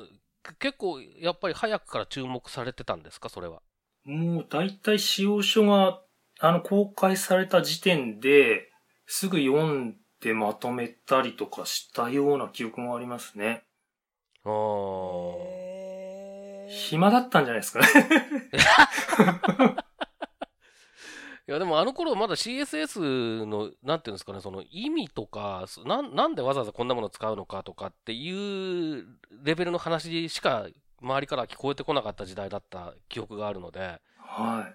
[0.59, 3.63] 結構やっぱり早くから注目されてたんですか、それは。
[4.05, 6.01] もう大体使用書が
[6.43, 8.71] あの、公開された時点で、
[9.07, 13.65] すぐ読んでまとめたりとかしたような記憶もありますね。
[14.45, 14.51] あー
[15.39, 17.87] へー暇だったんじゃないですかね。
[21.51, 29.05] いや、でもあの頃まだ CSS の、なんていうんですかね、その意味とか、そなんなんでわざわざこんなものを使うのかとかっていう
[29.43, 30.69] レベルの話しか
[31.03, 34.75] 周りから聞こえてこなかった時代だった記憶があるので、はい。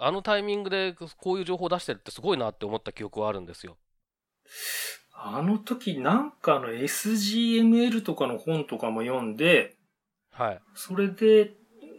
[0.00, 3.76] あのタイミングでこういう情報を出してるってすごいなって思った記憶はあるんですよ。
[5.14, 9.76] あの時なんかの SGML とかの本とかも読んで、
[10.32, 10.60] はい。
[10.74, 11.52] それで、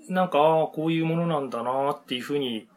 [0.10, 2.67] なんか、ああ、こういうものなんだなっていうふうに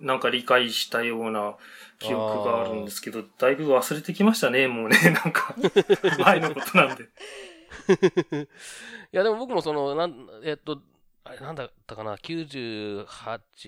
[0.00, 1.56] なんか理解したような
[1.98, 5.54] 記憶があるんですけど、だいぶ忘れてきましたね、もうね、 なんか、
[6.18, 7.04] 前のことなんで。
[7.04, 7.06] い
[9.12, 10.80] や、でも僕もその、なん、えっと、
[11.24, 13.06] あれなんだったかな、98、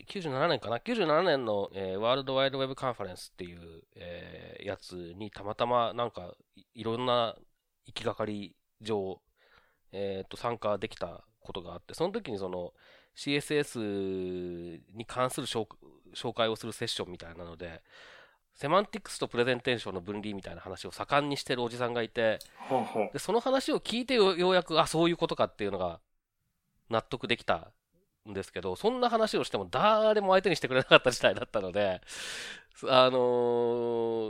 [0.07, 7.37] 97年かな、97年の、えーワールドワイドウェブカンファレンスっていう、えーやつにたまたまなんかいいろんな
[7.87, 9.21] 行きがかり上、
[9.93, 12.73] えっと参加できたことがあって、その時にその
[13.17, 15.67] CSS に関する紹
[16.15, 17.83] 紹介をするセッションみたいなので、
[18.55, 22.41] セマンティクスとプレゼンテーションの分離みたいな話を盛んにしてるおじさんがいて、
[23.13, 26.01] で、その話を聞いてよようやく、あ、そういうことかっていうのが
[26.91, 27.71] 納得できた
[28.29, 32.01] んですけど、そんな話をしても誰も相手にしてくれなかった時代だったので、
[32.89, 33.19] あの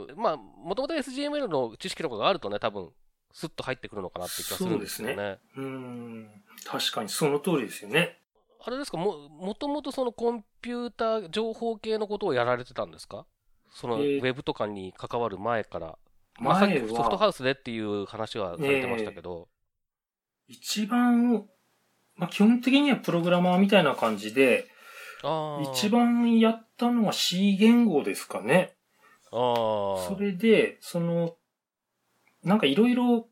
[0.07, 2.89] ーまあ、もともと SGML の知識とかがあるとね、多分、
[3.31, 5.39] スッと入ってくるのかなって気がするんですよね。
[5.55, 6.43] そうでうーん。
[6.65, 8.18] 確かにその通りですよね。
[8.61, 13.25] あれですか、も、もともとそのコンピューター情報系のことをやられてたんですか？
[13.71, 15.97] その、ウえーェブとかに関わる前から。
[16.39, 19.47] まあ、さっ前きソフトハは、ウスでっていう話はされてましたけど、
[20.47, 21.47] 一番、
[22.15, 24.67] まあ、基本的にはプログラマーみたいな感じで。
[25.73, 28.77] 一番やったのは C 言語ですかね。
[29.33, 30.07] ああ。
[30.07, 31.35] それで、その、
[32.41, 33.27] なんかいろいろ、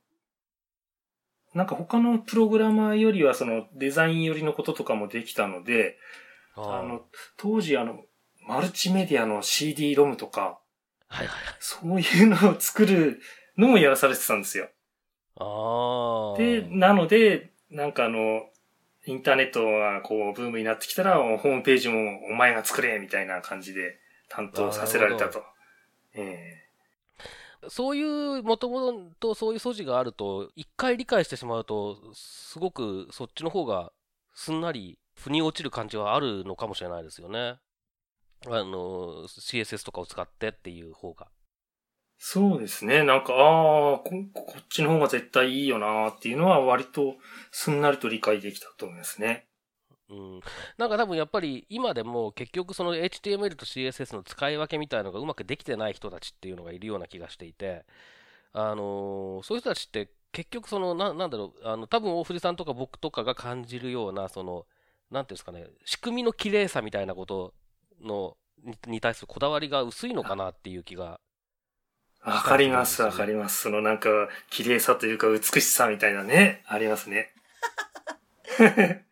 [1.57, 5.97] なんか他のプログラマーよりはそのデザイン寄りのこととかもできたので、
[6.55, 7.01] ああの、
[7.35, 8.03] 当時あの、
[8.47, 10.59] マルチメディアの CD ロムとか、
[11.07, 11.55] はいはいはい。
[11.59, 13.19] そういうのを作る
[13.57, 14.69] のもやらされてたんですよ。
[15.35, 16.37] ああ。
[16.37, 18.43] で、なので、なんかあの、
[19.07, 23.97] インターネットがこうブームになってきたら、ホームページもお前が作れみたいな感じで
[24.29, 25.43] 担当させられたと。
[26.13, 26.66] え
[27.69, 33.91] そういう、もともとそういう素地があると、一回理解してしまうと、すごくそっちの方が
[34.33, 37.57] すんなり腑に落ちる感じはあるのかもしれないですよね。
[38.45, 41.27] あの、CSS とかを使ってっていう方が。
[42.19, 43.03] そうですね。
[43.03, 44.09] なんか、ああ、こ
[44.59, 47.15] っちの方が絶対いいよなっていうのは割と
[47.51, 49.47] すんなりと理解できたと思いますね。
[50.09, 50.41] うん。
[50.77, 57.85] なんか多分やっぱり今でも結局その HTML と CSS の使い分けみたいのがうまくできてない人たちっていうのがいるような気がしていて、
[58.53, 64.65] あのーそういう人たちって結局その、ななんだろう、あの、多分大藤さんとか僕とかが感じるような、その、
[65.09, 67.53] なんていうんですかね、仕組みの綺麗さみたいなこと
[68.01, 71.19] の、にに対するこだわりが薄いのかなっていう気が。
[72.21, 73.61] わかります、わかります。
[73.61, 74.09] そのなんか、
[74.49, 77.33] 綺麗さというか美しさみたいなね、ありますね。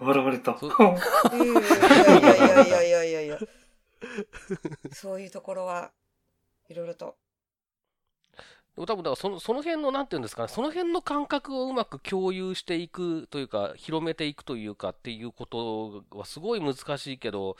[0.00, 0.52] 笑われた。
[0.52, 3.38] いやいやいやいやいやいや。
[4.92, 5.92] そういうところは、
[6.68, 7.16] いろいろと。
[8.74, 17.56] でも多分だからそのその辺のなんていうんですかねその辺の感覚をうまく共有していくというか広めていくというかっていうことはすごい難しいけど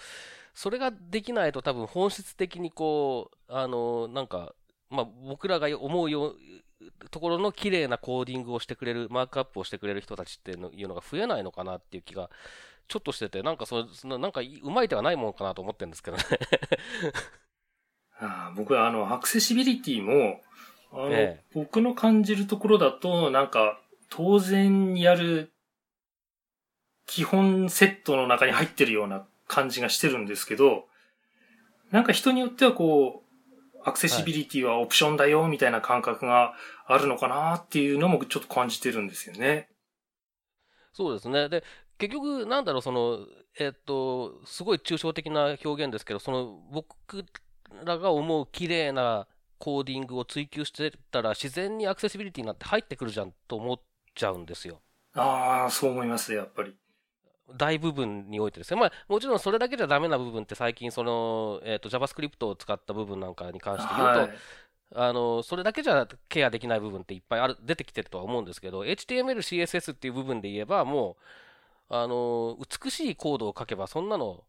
[0.55, 4.55] それができないと多分本質的にこうあのなんか
[4.89, 6.37] まあ僕らが思うよう
[7.11, 12.31] ところの綺麗なコーディングをしてくれるマークアップをしてくれる人たちっていうのが増えないのかなっていう気が
[12.89, 16.25] ちょっとしててなんかそそのなんかうまい手はないものかなと思ってるんですけどね。
[18.21, 20.43] ああ僕はあの、アクセシビリティも、
[20.93, 21.45] あの、ええ。
[21.55, 25.53] 僕の感じるところだと、なんか、当然やる
[27.07, 30.87] 基本セットの中に入ってるような感じがしてるんですけど、
[31.91, 33.31] なんか人によってはこう、
[33.83, 36.53] アクセシビリティはオプションだよみたいな感覚が
[36.93, 39.69] あるのかなっていうのもちょっと感じてるんですよね。
[40.93, 41.49] そうですね。
[41.49, 41.63] で、
[41.99, 43.27] 結局、なんだろう、その、
[43.59, 47.25] えっと、すごい抽象的な表現ですけど、その、僕
[47.85, 53.81] らが思う綺麗なコーディングを追求してたら、自然にアクセシビリティになって入ってくるじゃんと思っ
[54.15, 54.81] ちゃうんですよ。
[55.15, 56.75] ああ、そう思います、やっぱり。
[57.57, 58.81] 大部分においてですね。
[58.81, 64.31] まあ、もちろんそれだけじゃダメな部分って最近、その、えっと、JavaScript を使った部分なんかに関して言うと、はい。
[64.95, 71.17] あの、それだけじゃケアできない部分っていっぱいある、出てきてるとは思うんですけど、HTML、CSS っていう部分で言えば、も
[71.91, 74.45] う、あの、美しいコードを書けば、そんなの、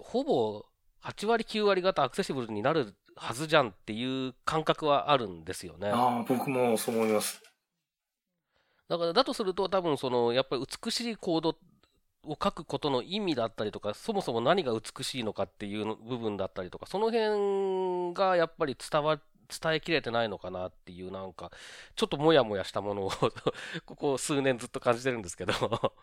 [0.00, 0.64] ほぼ
[1.02, 5.88] 8割9割方アクセシブルになるはずじゃんっていう感覚はあるんですよね。
[5.88, 7.42] ああ、僕もそう思います。
[8.88, 11.56] だから、だとすると多分その、やっぱり美しいコード
[12.24, 21.50] を書くことの意味だったりとか、そもそも何が美しいのかっていう部分だったりとか、その辺がやっぱり伝わって、伝えきれてないのかなっていうなんか、
[21.96, 23.10] ちょっともやもやしたものを
[23.86, 25.52] ここ数年ずっと感じてるんですけど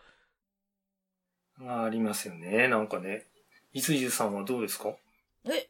[1.66, 2.68] ありますよね。
[2.68, 3.26] なんかね。
[3.72, 4.94] いついずさんはどうですか？
[5.46, 5.68] え、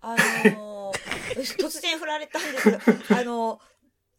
[0.00, 0.16] あ
[0.50, 0.96] のー
[1.62, 2.78] 突然振られたんですが、
[3.18, 3.60] あのー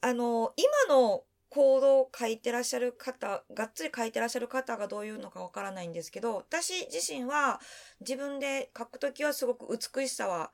[0.01, 0.53] あのー
[0.87, 7.59] 今のコードを書いてらっしゃる方、がっつり書いてらっしゃる方がどういうのかわからないんですけど、私自身は
[8.01, 10.51] 自分で書くときはすごく美しさは、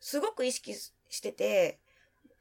[0.00, 0.74] すごく意識
[1.08, 1.78] してて、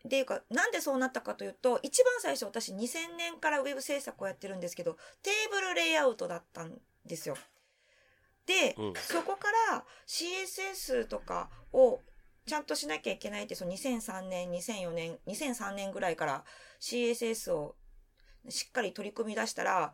[0.08, 7.38] っていうか、なんでそうなったかというと、一番最初私2000年からウェブ制作をやってるんですけど、テーブルレイアウトだったんですよ。
[8.46, 12.02] で、うんそこから CSS とかを
[12.46, 16.44] ちゃんとしなきゃいけないって、その2003年、2004年、2003年ぐらいから
[16.80, 17.76] CSS を
[18.50, 19.94] しっかり取り組み出したら、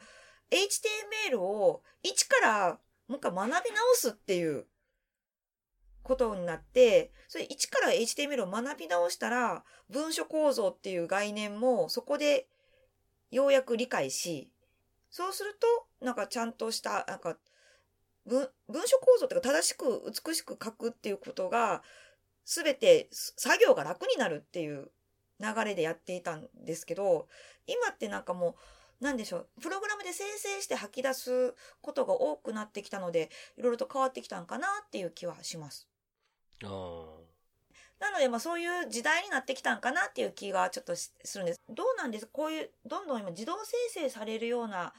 [0.52, 4.68] HTML を一からもう一回学び直すっていう
[6.04, 12.48] ことになって、それ一から HTML を学び直したら、文書構造っていう概念もそこで
[13.32, 14.52] ようやく理解し、
[15.10, 17.38] そうすると、なんかちゃんとした、なんか、
[18.26, 21.84] 文、文書構造っていうか正しく美しく書くっていうことが、
[22.46, 24.92] すべて作業が楽になるっていう
[25.40, 27.28] 流れでやっていたんですけど、
[27.68, 28.56] 今ってなんかも
[29.02, 35.88] う、なんでしょう、プログラムで生成して吐き出すことが多くなってきたので、いろいろと変わってきたんかなっていう気はします。
[38.00, 41.62] なので、まあそういう時代になってきたんかなっていう気がちょっとするんです。
[41.70, 44.94] どうなんですこういう、どんどん今自動生成されるような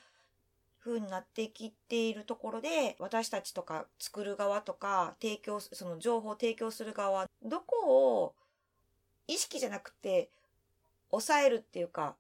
[0.81, 8.35] 風になってきているところで、私たちとか作る側とか、提供、その情報を提供する側、どこを
[9.27, 10.31] 意識じゃなくて、
[11.11, 12.17] 抑えるっていうか、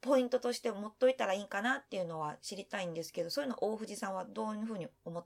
[0.00, 5.20] ポイントとして持っといたらいいんかなっていうのは知りたいんですけど、そういうの大藤さんはどういうふうに思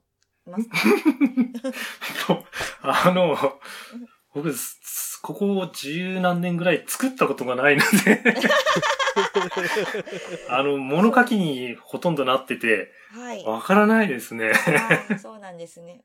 [0.49, 0.67] ます
[2.27, 2.43] か
[2.81, 3.37] あの、
[4.33, 8.23] 僕、すここ十何年ぐらい作ったことがないので、
[10.49, 13.43] あの、物書きにほとんどなってて、はい。
[13.43, 14.51] わからないですね。
[14.51, 16.01] ああ、 そうなんですね。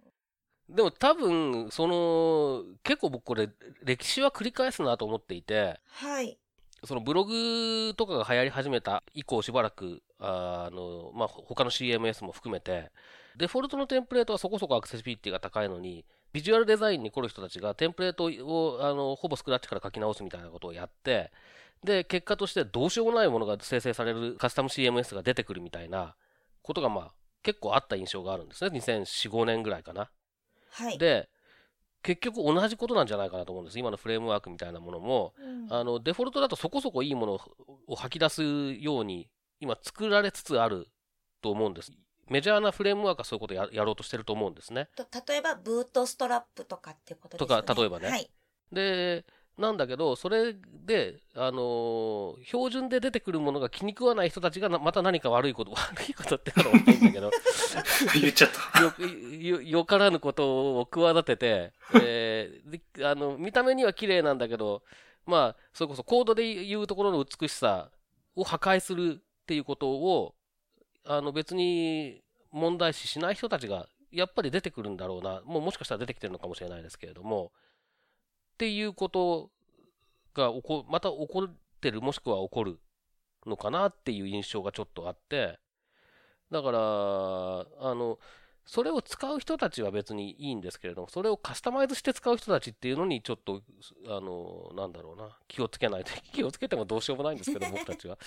[0.68, 3.50] でも多分、その、結構僕これ、
[3.82, 6.38] 歴史は繰り返すなと思っていて、はい。
[6.84, 12.90] そのブログとかが流行り始めた以降しばらく、あの、まあ、他の CMS も含めて、
[13.36, 21.30] デフォルトのテンプレートはそこそこアクセシビリティが高いのに、ビジュアルデザインに来る人たちがテンプレートをあのほぼスクラッチから書き直すみたいなことをやって、
[21.84, 26.14] で、結果としてどうしようもないものが生成されるカスタム CMS が出てくるみたいな
[26.62, 28.70] ことがまあ結構あった印象があるんですね。
[28.78, 30.10] 2004、5年ぐらいかな。
[30.70, 30.98] はい。
[30.98, 31.28] で、
[32.02, 33.78] 結局同じことなんじゃないかなと思うんです。
[33.78, 37.40] 今のフレームワークみたいなものも、うんあの、デフォルトだとそこそこいいもの
[37.86, 38.42] を吐き出す
[38.74, 39.28] ように、
[39.60, 40.88] 今作られつつある
[41.40, 41.92] と思うんです。
[42.28, 44.88] メジャーなフレームワークはそういうことややろうとしてると思うんですね。
[44.96, 47.62] と例えば、ブートストラップとかってことですよね。
[47.62, 48.30] とか例えばねはい。
[48.72, 49.24] で、
[49.56, 57.30] なんだけど、それで、あのー標準で出てくるものが気に食わない人たちがなまた何か悪いこと、悪いことってのは大きいんだけど、
[58.20, 58.80] 言っちゃった。
[58.82, 64.82] よよよからぬことを企てて、 えーであの見た目には綺麗なんだけど、
[65.24, 67.90] まあ、それこそコードで言うところの美しさ
[68.34, 70.34] を破壊するっていうことを、
[71.04, 77.52] あの別に問題視しない人たちがやっぱり出てくるんだろうな、もうもしかしたら出てきてるのかもしれないですけれども、
[78.54, 79.50] っていうこと
[80.34, 82.78] が起こ、また起こってる、もしくは起こる
[83.46, 85.58] のかなっていう印象がちょっとあって、
[86.50, 88.18] だから、あの、
[88.66, 93.62] それを使う人たちは別にいいんですけれども、それをカスタマイズして使う人たちっていうのにちょっと、
[94.08, 98.18] あの、なんだろうな、気をつけないと、 気をつけてもどうしようもないんですけど、 僕たちは。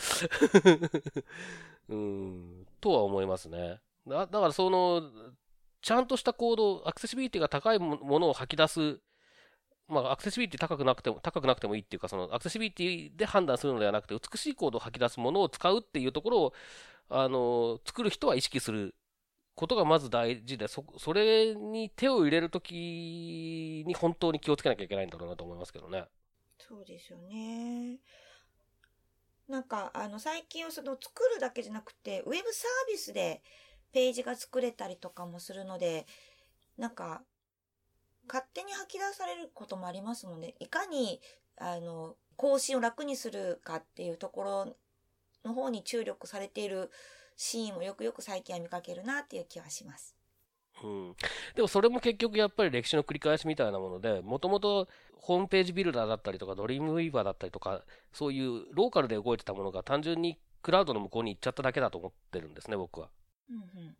[1.89, 3.81] うん、とは思いますね。
[4.05, 5.09] だだからその、
[5.81, 8.99] ちゃんとしたコード、アクセシビリティが高いもものを吐き出す、
[9.87, 16.53] まあ、アクセシビリティ高くなくても、高くなくてもいいっていうか、その、アクセシビリティで判断するのではなくて、美しいコードを吐き出すものを使うっていうところを、
[17.09, 18.93] あの、作る人は意識する
[19.57, 26.05] ことがまず大事で、そ、それに手を入れるときに本当に気をつけなきゃいけないんだろうなと思いますけどね。
[26.59, 27.97] そうですよね。
[29.49, 33.41] なんか、あの、最近はその作るだけじゃなくて、ウェブサービスで
[33.93, 36.05] ページが作れたりとかもするので、
[36.77, 37.23] なんか、
[38.27, 41.19] 勝手に吐き出されることもありますので、いかに、
[41.57, 44.75] あの、更新を楽にするかっていうところ
[45.43, 46.91] の方に注力されている
[47.37, 50.15] シーンもよくよく最近は見かけるなっていう気はします。
[50.83, 51.15] うん。
[51.55, 63.09] でもそれも結局やっぱり歴史の繰り返しみたいなもので、もともとホームページビルダーだったりとか、ドリームウィーバーだったりとか、そういうローカルで動いてたものが単純にクラウドの向こうに行っちゃっただけだと思ってるんですね、僕は。
[63.49, 63.95] うんうん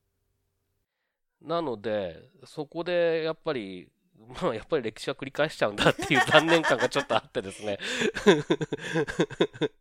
[1.42, 3.90] なので、そこでやっぱり、
[4.42, 7.78] まあやっぱり歴史は繰り返しちゃうんだっていう残念感がちょっとあってですね。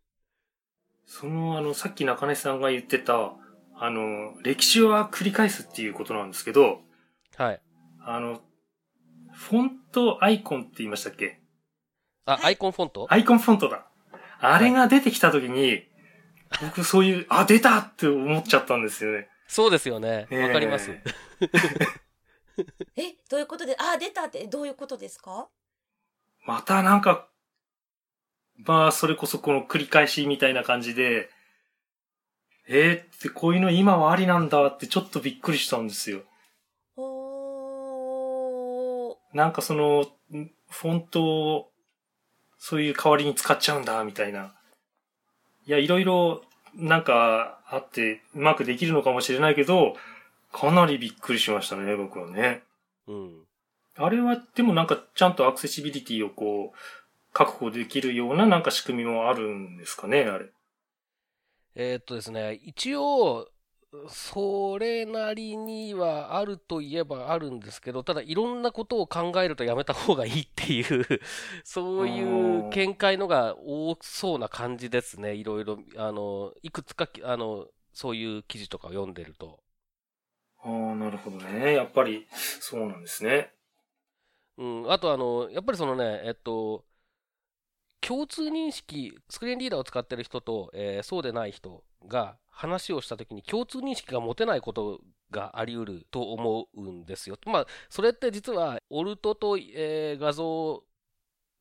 [1.05, 3.35] その、あの、さっき中根さんが言ってた、
[3.79, 6.81] あの、歴史は繰り返すっていうことなんですけど、
[7.35, 7.61] はい。
[8.01, 8.41] あの、
[9.33, 11.39] フォントアイコンって言いましたっけ？
[12.25, 13.07] あ、アイコンフォント？
[13.09, 13.85] アイコンフォントだ。
[14.39, 15.83] あれが出てきたときに、
[16.61, 19.27] 僕そういう、あ、出たって思っちゃったんですよね。
[19.47, 20.27] そうですよね。
[20.31, 20.91] わかります。
[22.95, 25.49] ええ、どういうことで、あ、出たってどういうことですか？
[26.45, 27.27] またなんか、
[28.65, 31.29] まあ、それこそこの繰り返しみたいな感じで、
[32.69, 36.21] えー、ってこういうの今はありなんだってちょっとびっくりしたんですよ。
[39.33, 41.71] なんかその、んフォントを、
[42.57, 44.53] そういう代わりに使っちゃうんだ、みたいな。
[45.65, 46.41] いや、いろいろ、
[46.75, 49.95] なんかあって、うまくできるのかもしれないけど、
[50.51, 52.63] かなりびっくりしましたね、僕はね。
[53.07, 53.43] うん。
[53.95, 56.77] あれは、でもなんかちゃんとアクセシビリティをこう、
[57.33, 60.47] 確保できるようななんか仕組みもあるんですかね、あれ。
[61.79, 63.47] えーっとですね、一応、
[64.09, 71.05] それなりにはあるといえばあるんですけど、ただいろんなことを考えるとやめた方がいいっていう、
[71.63, 75.35] そういう見解のが多そうな感じですね。
[75.35, 79.59] いろいろ、あの、いくつかき、あの、そういう記事とかを読んでると。
[80.63, 81.75] ああ、なるほどね。
[81.75, 83.53] やっぱり、そうなんですね。
[84.57, 86.86] うん、あとあの、やっぱりそのね、えっと、
[88.01, 97.37] 共通認識、スクリーンリーダーを使ってる人と、えーそうでない人が話をしたときに共通認識が持てないことがあり得ると思うんですよ。
[97.45, 100.83] まあ、それって実は、オルトと、えー画像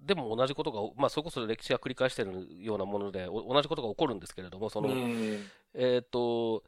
[0.01, 5.39] でも同じことが、まあ、それこそ歴史が繰り返してるようなもので、お同じことが起こるんですけれども、その、ね
[5.74, 6.62] えっ、と、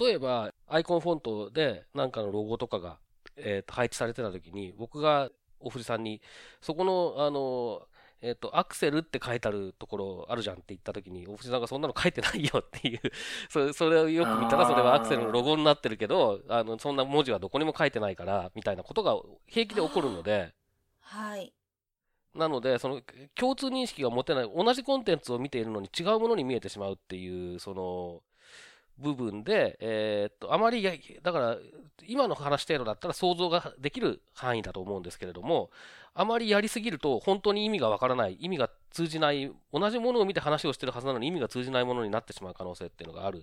[0.00, 2.98] 例えば、アイコンフォントでなんかのロゴとかが、
[3.36, 5.30] えーと配置されてた時に、僕が
[5.60, 6.20] お藤さんに、
[6.60, 7.86] そこの、あの、
[8.26, 13.00] えっ、と、アクセルって書いてあるところあるじゃんって言った時に、お藤さんがそんなの書いてないよっていう、
[13.48, 19.16] それそれをよく見たら、それはアクセルのロゴになってるけど、あの、そんな文字はどこにも書いてないから、みたいなことが
[19.46, 20.52] 平気で起こるので、
[21.00, 21.52] はい。
[22.34, 23.00] なので、その
[23.36, 28.22] 共通認識が持てない、同じコンテンツを見ているのに違うものに見えてしまうっていう、その
[28.98, 30.82] 部分で、えーっと、あまり、
[31.22, 31.58] だから、
[32.06, 35.70] 今の話程度だったら想像ができる範囲だと思うんですけれども、
[36.14, 43.42] あまりやりすぎると本当に意味がわからない、意味が通じない、同じものを見て話をしてるはずなのに意味が通じないものになってしまう可能性っていうのがある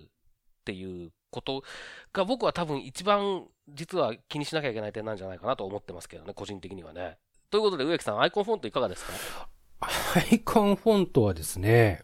[0.64, 1.62] ていうこと
[2.12, 7.18] が僕は多分一番実は気にしなきゃいけない点なんじゃないかなと思ってますけどね、個人的にはね。
[7.50, 9.48] ということで植木さん、アイコンフォントいかがですか？
[9.80, 9.88] ア
[10.34, 12.02] イコンフォントはですね、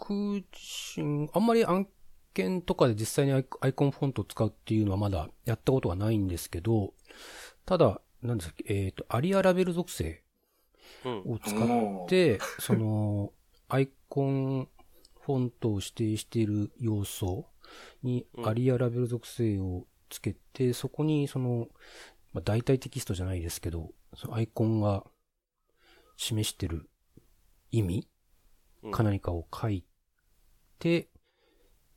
[0.00, 1.86] 僕自身、あんまり案
[2.32, 3.38] 件とかで実際にア
[3.68, 6.94] イコンフォントを使うっていうのはまだやったことはないんですけど、
[7.66, 10.22] ただ、なんですか、えっ、と、アリアラベル属性
[11.04, 11.18] うん。
[11.32, 13.32] を使って、その、
[13.68, 14.68] アイコン
[15.20, 17.46] フォントを指定している要素
[18.02, 21.68] にうんアリアラベル属性をつけて、そこにその、
[22.32, 25.04] まあ、代替テキストじゃないですけど、そのアイコンが
[26.16, 26.90] 示してる
[27.70, 28.08] 意味
[28.82, 29.84] うんか何かを書い
[30.80, 31.08] て、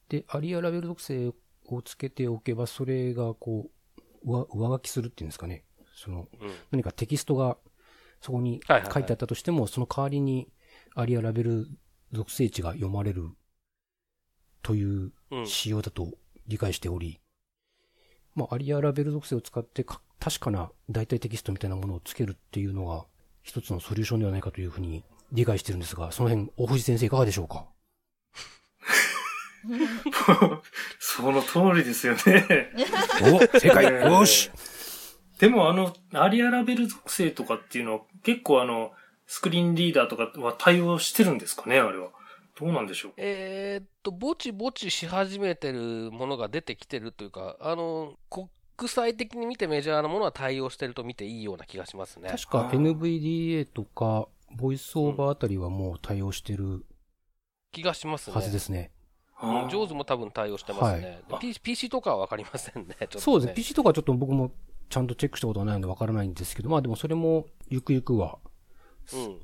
[0.09, 1.33] で、アリアラベル属性
[1.65, 5.63] をつけておけば、それがこう、上上書きするっていうんですかね。
[5.95, 6.51] その、うん。
[6.71, 7.57] 何かテキストが
[8.21, 8.93] そこにはいはいはい。
[8.93, 10.49] 書いてあったとしても、その代わりに
[10.95, 11.67] アリアラベル
[12.11, 13.29] 属性値が読まれる
[14.61, 15.47] といううん。
[15.47, 16.11] 仕様だと
[16.47, 17.19] 理解しており、
[18.35, 23.05] まあ、アリアラベル属性を使ってか確かな代替テキストみたいなものをつけるっていうのが
[23.41, 27.65] 一つのソリューションではないかというふうに理解してるんですが、その辺、大藤先生いかがでしょうか？
[30.99, 32.71] その通りですよね。
[33.21, 34.51] お正解えーよし
[35.39, 38.93] でもあの、アリアラベル属性とかっていうのは結構あの、
[39.25, 42.09] スクリーンリーダーとかは対応してるんですかねあれは。
[42.59, 48.47] どうなんでしょうえーっと、ぼちぼちし始めてるものが出てきてるというか、あの、国
[48.87, 52.29] 際的に見てメジャーなものは対応してると見ていいような気がしますね。
[52.29, 56.85] 確か NVDA とか、ボイスオーバーあたりはもう対応してる
[57.71, 58.35] 気がしますね。
[58.35, 58.91] はずですね。
[59.43, 59.69] うん。
[59.69, 61.21] ジョーズも多分対応してますね。
[61.29, 62.95] はい P- PC とかはわかりませんね。
[62.99, 63.53] ねそうですね。
[63.55, 64.51] PC とかちょっと僕も
[64.89, 68.39] ちゃんとチェックしたことがないのでわからないんですけど、まあでもそれもゆくゆくは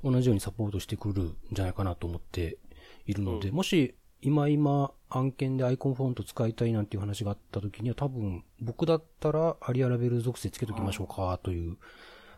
[0.03, 0.13] うん。
[0.13, 2.57] 同じようにサポートしてくるんじゃないかなと思って
[3.05, 11.77] いるので、うもし今今案件でアイコンフォント使いたいなんていう話があった時には多分僕だったらアリアラベル属性つけときましょうかという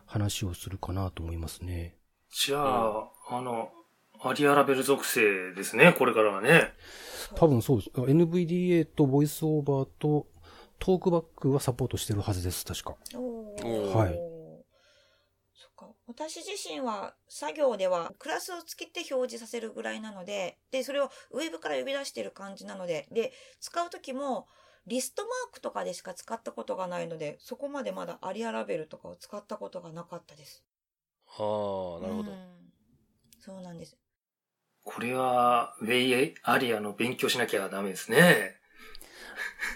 [0.06, 1.96] 話をするかなと思いますね。
[2.34, 3.70] じゃあ、あの、
[4.24, 6.74] アリアラベル属性ですね、これからはね。
[7.36, 7.90] 多分そうです。
[7.90, 10.28] NVDA とボイスオーバーと
[10.80, 12.92] トークバックはサポートしてるはずです、確か。
[12.92, 14.32] はい
[15.54, 15.94] そっか。
[16.08, 24.48] 私自身は作業ではクラスをつけて表示させるぐらいなので、で、それをウェブから呼び出してる感じなので、で、使うときも
[24.88, 30.64] リストマークとかでしか使ったことがないので、そこまでまだアリアラベルとかを使ったことがなかったです。
[31.38, 32.36] ああ、なるほどう。
[32.36, 32.62] ん
[33.40, 33.98] そうなんです。
[34.84, 38.58] これは、ウェイアリアの勉強しなきゃダメですね。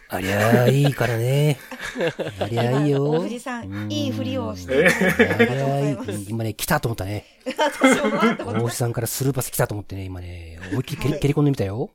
[0.10, 1.58] ありゃあいいからね。
[2.39, 3.03] ありゃいいよ。
[3.12, 5.97] 大藤さん、いいふりをしてありゃいい
[6.30, 7.26] 今ね、来たと思ったね。
[7.45, 8.10] 私も
[8.53, 11.91] 大まし石さんからスルーパス来たと思ってね、今ね、思いっきり蹴り蹴り込んでみたよ。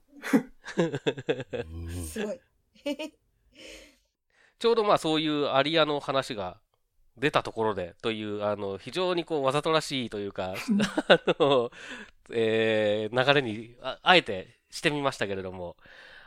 [2.12, 2.40] すごい。
[4.58, 6.58] ちょうどまあそういうアリアの話が
[7.16, 10.54] 出たところでという、あの、非常にこうわざとらしいというか、
[11.08, 11.70] あの、
[12.34, 15.76] えー流れにあえてしてみましたけれども、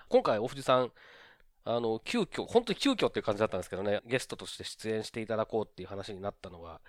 [0.09, 0.91] 今回お藤さん、
[1.65, 6.81] あの、急遽、本当に急遽っていう感じだったんですけどね、ゲストとして出演していただこうっていう話になったのが、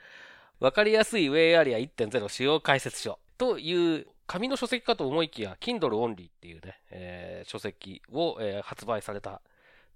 [0.60, 9.40] わかりやすいウェイアリア1.0使用解説書という紙の書籍かと思いきや、Kindle Only っていうね、えー書籍を、えー発売された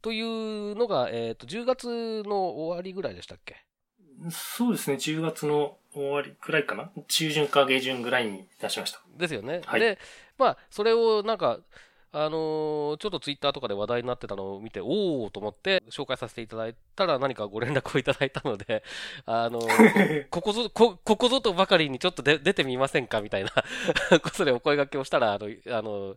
[0.03, 3.57] というのが、えっ、と、10月の終わりぐらいでしたっけ？
[4.31, 6.91] そうですね、10月の終わりくらいかな？
[7.07, 9.01] 中旬か下旬ぐらいに出しました。
[9.17, 9.63] ですよね。
[9.65, 9.99] はいで、
[10.39, 11.59] まあ、それをなんか、
[12.11, 18.83] あのーちょっとツイッターとかで話題になってたのを見て、おおと思って紹介させていただいたら何かご連絡をいただいたので、
[19.27, 23.21] あのー ここぞ、こ、ここぞとばかりにちょっとで出てみませんか？
[23.21, 23.51] みたいな
[24.21, 26.17] ことでお声掛けをしたら、あの、あの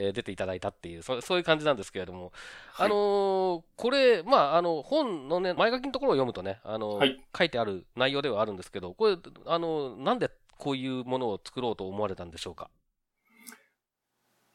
[0.00, 2.32] えー出ていただいたっていう、そそういう感じなんですけれども、
[2.72, 12.70] はいあのーこれ、まあ、あの、本のね、前書きのところを読むとね、あのはい書いてある内容ではあるんですけど、これ、あのなんでこういうものを作ろうと思われたんでしょうか？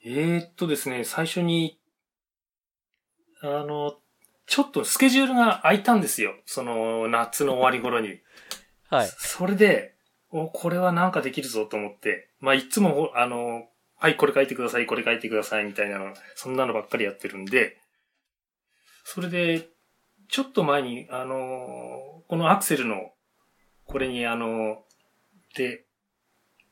[0.05, 1.79] えー、っとですね、最初に、
[3.41, 3.95] あの、
[4.45, 6.33] ちょっとスケジュールが空いたんですよ。
[6.45, 8.19] その、夏の終わり頃に。
[8.89, 9.07] はい。
[9.17, 9.95] それで、
[10.29, 13.69] お、これはなんかできるぞと思って、まあ、いつも、あの、
[14.03, 17.77] はい、これ書いてください、これ書いてください、みたいなの、そんなのばっかりやってるんで、
[19.05, 19.69] それで、
[20.27, 23.13] ちょっと前に、あの、このアクセルの、
[23.85, 24.83] これに、あの、
[25.55, 25.85] で、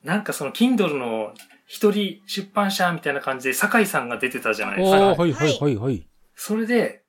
[0.03, 1.33] なんかその、Kindle の
[1.67, 4.97] 一人出版社みたいな感じで、酒井さんが出てたじゃないですか。
[4.97, 6.05] はいはいはいはい。
[6.35, 7.05] それで、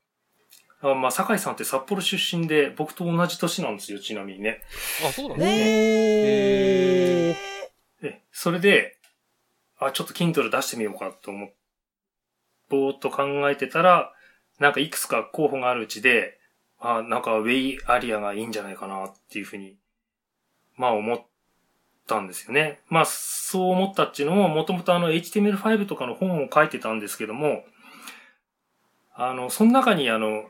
[0.82, 4.60] あまあ、酒井さんって札幌出身で、僕と同じ年なんですよ、ちなみにね。
[5.04, 5.56] あ、そうなんですね。
[5.56, 8.98] ええーで、それで、
[9.86, 11.50] あ、ちょっと Kindle 出してみようかと思っ、
[12.68, 14.12] ぼーっと考えてたら、
[14.58, 16.38] なんかいくつか候補があるうちで、
[16.78, 19.76] あ、なんかウェイアリアがいいんじゃないかなっていうふうに、
[20.76, 21.22] まあ思っ
[22.06, 22.80] たんですよね。
[22.88, 27.64] まあそう思ったっていうのも、もともとあの HTML5 とかの本を書いてたんですけども、
[29.14, 30.44] あの、その中にあの、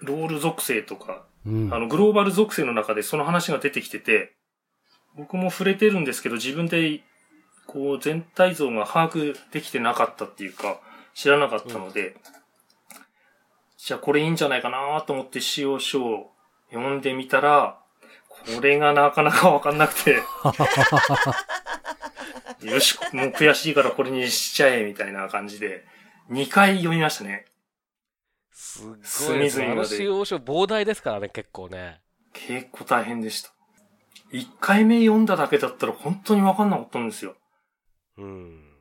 [0.00, 1.74] ロール属性とか、うん。
[1.74, 4.34] あの、グローバル属性の中でその話が出てきてて、
[5.16, 7.02] 僕も触れてるんですけど、自分で、
[7.66, 10.80] こう、全体像が把握できてなかったっていうか、
[11.14, 12.16] 知らなかったので、
[13.78, 16.32] じゃあこれいいんじゃないかなと思って使用書を
[16.70, 17.78] 読んでみたら、
[18.28, 20.20] これがなかなかわかんなくて、
[22.66, 25.86] よし、もう悔しいからこれにしちゃえ、みたいな感じで、
[26.30, 27.46] 2回読みましたね。
[28.52, 29.50] すっごいです隅ね。
[29.50, 32.00] 々まであの使用書膨大ですからね、結構ね。
[32.32, 33.50] 結構大変でした。
[34.32, 37.36] 1回目読んだだけだったら本当にわかんなかったんですよ。
[38.18, 38.72] うん。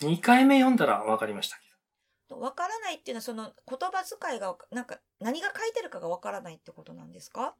[0.00, 1.68] 2回目読んだらわかりましたけ
[2.34, 7.54] わからないっていうのはその言葉遣いがなんか何が書いてるかがわからないってことなんですか？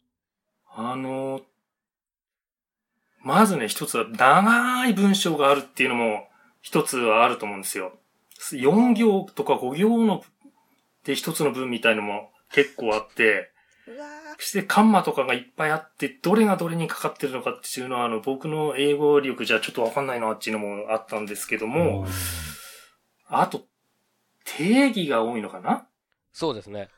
[0.77, 0.83] ど。
[0.83, 1.41] あの、
[3.23, 6.29] まずね、一つは長い文章があるっていうのも
[6.61, 7.99] 一つはあると思うんですよ。
[8.53, 10.23] 4行とか5行の
[11.05, 13.51] で一つの文みたいのも結構あって、
[14.39, 22.07] そしてカンマとかがいっぱいあって、どれがどれにかかってるのかっていうのは、あの、僕の英語力じゃちょっとわかんないなっていうのもあったんですけども、
[23.27, 23.63] あと、
[24.45, 25.87] 定義が多いのかな？
[26.33, 26.89] そうですね。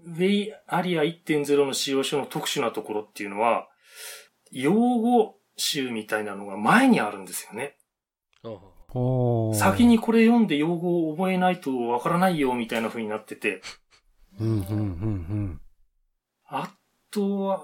[0.00, 3.68] ウェイアリア1.0の使用書の特殊なところっていうのは、
[4.50, 7.76] 用語集みたいなのが前にあるんですよね。
[9.54, 9.86] 先。
[9.86, 13.60] にこれ読んで用語を覚えないとわからないよみたいな風になってて、
[14.40, 15.60] うん、うん、うん、
[16.46, 16.70] あ
[17.10, 17.60] とは、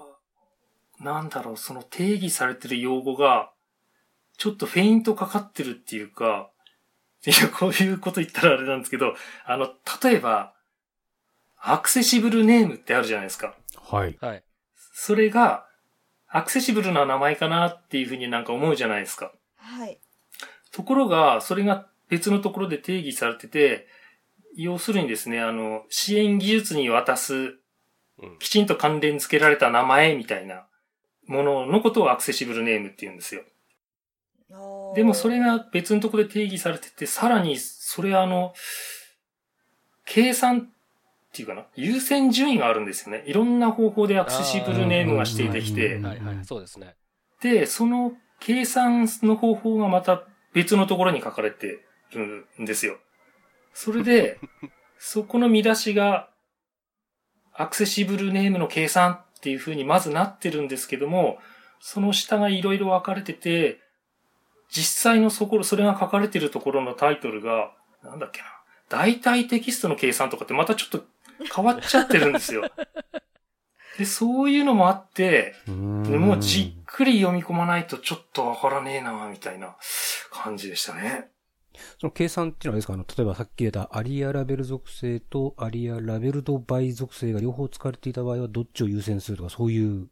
[0.99, 3.51] なんだろう、その定義されてる用語が、
[4.37, 6.49] ちょっとフェイントかかってるっていうか、
[7.25, 9.15] いや、こういうこと言ったらあれなんですけど、
[9.45, 9.67] あの、
[10.03, 10.53] 例えば、
[11.57, 13.55] アクセシブルネームってあるじゃないですか。
[13.77, 14.17] はい。
[14.21, 14.43] はい。
[14.93, 15.65] それが、
[16.27, 19.31] アクセシブルな名前かなっていうふうになんか思うじゃないですか。
[19.55, 19.99] はい。
[20.71, 23.87] ところが、それが別のところで定義されてて、
[24.55, 27.59] 要するにですね、あの、支援技術に渡す、うん
[28.39, 30.67] きちんと関連付けられた名前みたいな
[31.27, 33.41] もののことをアクセシブルネームって言うんですよ。
[34.95, 38.53] でもそれが別のところで定義されてて、さらに、それあの、
[40.05, 40.63] 計算っ
[41.33, 43.25] ていうかな、優先順位があるんですよね。
[43.27, 46.45] いろんな方法でアクセシブルネームが指定できてうん、はいはい。
[46.45, 46.95] そうですね。
[47.41, 51.79] で、その計算の方法がまた別のところに書かれて
[52.13, 52.97] るんですよ。
[53.75, 54.39] それで、
[54.97, 56.29] そこの見出しが、
[57.53, 61.39] アクセシブルネームの計算っていう風にまずなってるんですけども、
[61.81, 63.81] その下がいろいろ分かれてて、
[64.69, 68.47] 実際のそこ、それが書かれてるところのタイトルが、なんだっけな。
[68.87, 71.03] 大体テキストの計算とかってまたちょっと
[71.53, 72.63] 変わっちゃってるんですよ。
[73.97, 79.75] で、そういうのもあって、もうじっくり読み込まないとちょっとわからねえな、みたいな
[80.31, 81.29] 感じでしたね。
[81.99, 82.93] その計算っていうのはですか？
[82.93, 90.07] あの、例えばさっき出たアリアラベル属性とアリアラベルドバイ属性が両方使われていた場合はどっちを優先するとかそういう。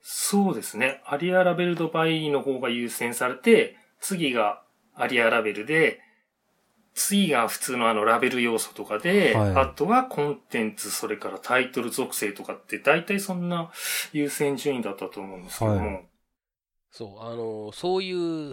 [0.00, 1.02] そうですね。
[1.06, 4.62] アリアラベルドバイの方が優先されて、次が
[4.94, 6.00] アリアラベルで、
[6.94, 13.70] 次が普通のあのラベル要素とかで、はいあとはコンテンツ、それからタイトル属性とかって大体そんな
[14.12, 15.94] 優先順位だったと思うんですけども。
[15.94, 16.00] は
[16.90, 18.52] そう、あの、そういう、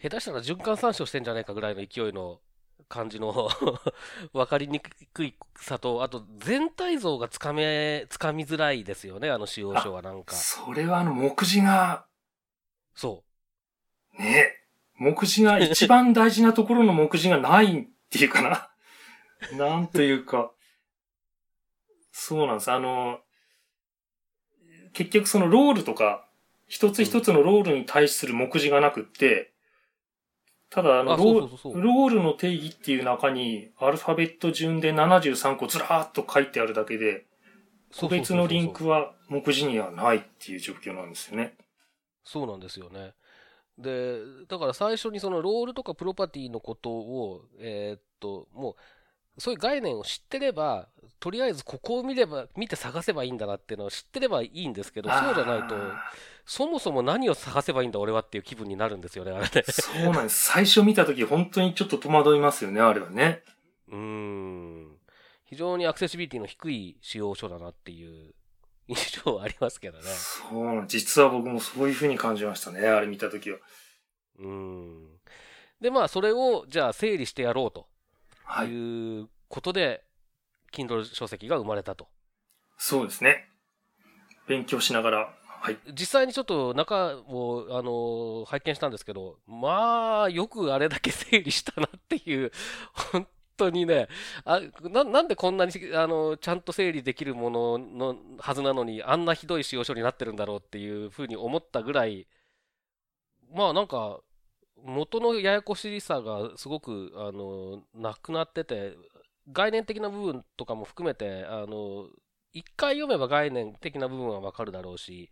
[0.00, 2.40] 下手したら循環参照してんじゃないかぐらいの勢いの
[2.88, 3.50] 感じの
[4.32, 10.34] 分かりにくいさと、あと全体像がつかめ、つかみづらいですよね、あの使用書はなんか。
[10.34, 12.06] それはあの目次が、
[12.94, 13.24] そ
[14.18, 14.58] ね、
[14.96, 18.70] 目次が一番大事なところの目次がないっていうかな。
[19.56, 20.52] なんというか。
[22.10, 22.72] そうなんです。
[22.72, 23.20] あの、
[24.92, 26.28] 結局そのロールとか、
[26.66, 29.52] 一つ一つのロールに対する目次がなくって、
[30.70, 31.04] ただあう。
[31.04, 31.16] の。
[31.16, 37.26] ロールの定義っていう中に、アルファベット順で73個ずらーっと書いてあるだけで、
[37.96, 41.56] 個別のリンクは目次にはないっていう状況なんですよね。
[42.24, 43.14] そうなんですよね。
[43.78, 48.76] で、だから最初にそのロールとかプロパティのことを、えーっと、もう、
[49.38, 50.88] そういう概念を知ってれば、
[51.20, 56.12] とりあえずここを見れば、見て探せばいいんだなっていうのを知ってればいいんですけど、そうじゃないと、あ
[56.44, 59.48] そもそも何を探せばいいんだ俺はっていう気分になるんですよね、あれね。
[59.50, 60.46] ーそうなんです。
[60.46, 63.42] 最初見たとき本当にちょっと戸惑いますよね、あれはね。
[63.88, 64.96] うーん。
[65.44, 68.34] 非常にアクセシビリティの低い使用書だなっていう
[68.86, 70.04] 印象はありますけどね。
[70.04, 73.58] そうなん実は僕もそういう風に感じましたね、あれ見たときは。
[74.38, 75.18] うーん。
[75.80, 77.86] で、まあ、それを、じゃあ整理してやろうとは
[78.64, 78.68] い。
[78.68, 80.04] いうことで、
[80.72, 82.08] Kindle 書籍が生まれたと。
[82.76, 83.48] そうですね。
[84.46, 85.78] 勉強しながら、はい。
[85.92, 92.52] 実際にちょっと中を、あの拝見したんですけど、まあ、よくあれだけ整理したなっていう、
[93.12, 93.26] 本
[93.56, 94.08] 当にね、
[94.44, 102.28] あななんでこんなにあのちゃんと整理できるもののはずなのに、あんなひどい使用書になってるんだろうっていうふうに思ったぐらい、
[103.52, 104.20] まあなんか、
[104.84, 108.96] 元のややこしさがすごくあのなくなってて、
[109.50, 112.08] 概念的な部分とかも含めて、あの
[112.52, 115.30] 一回読めば概念的な部分はわかるだろうし、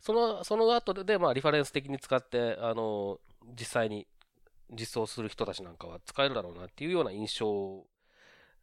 [0.00, 3.20] その、その後で、まあ、リファレンス的に使って、あの、
[3.58, 4.08] 実際に
[4.70, 7.84] 実装する人たちなんかは使えるだろうなっていうような印象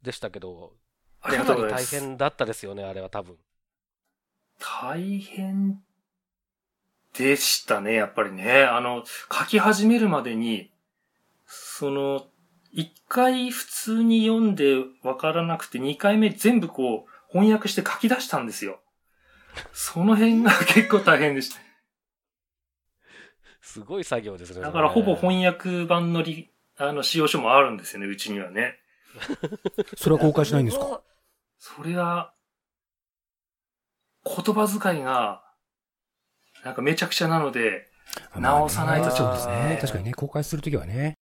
[0.01, 0.73] でしたけど、
[1.21, 1.95] ありがとうございかなります。
[1.95, 3.37] 大変だったですよね、あれは多分。
[4.59, 5.81] 大変
[7.17, 8.63] でしたね、やっぱりね。
[8.63, 10.71] あの、書き始めるまでに、
[11.47, 12.27] その、
[12.71, 18.79] 一回普通に読んでわからなくて、二回目全部こう、翻訳して書き出したんですよ。
[19.73, 21.59] その辺が 結構大変でした。
[23.61, 24.61] すごい作業ですね。
[24.61, 28.79] だからほぼ翻訳版のり、あの、使用書もあるんですよね、うちにはね。
[29.97, 31.01] それは公開しないんですか？
[31.57, 32.33] それは、
[34.25, 35.43] 言葉遣いが、
[36.63, 37.87] なんかめちゃくちゃなので、
[38.35, 39.77] 直さないとちょっとそうですね。
[39.81, 41.13] 確かにね、公開するときはね。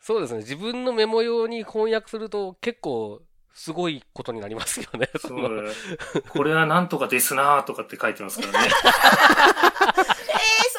[0.00, 0.38] そうですね。
[0.38, 3.22] 自分のメモ用に翻訳すると結構
[3.54, 5.10] すごいことになりますよね。
[5.18, 5.72] そう、
[6.28, 8.68] これはなんとかですなーとかって書いてますからね。
[8.68, 8.78] えー、そ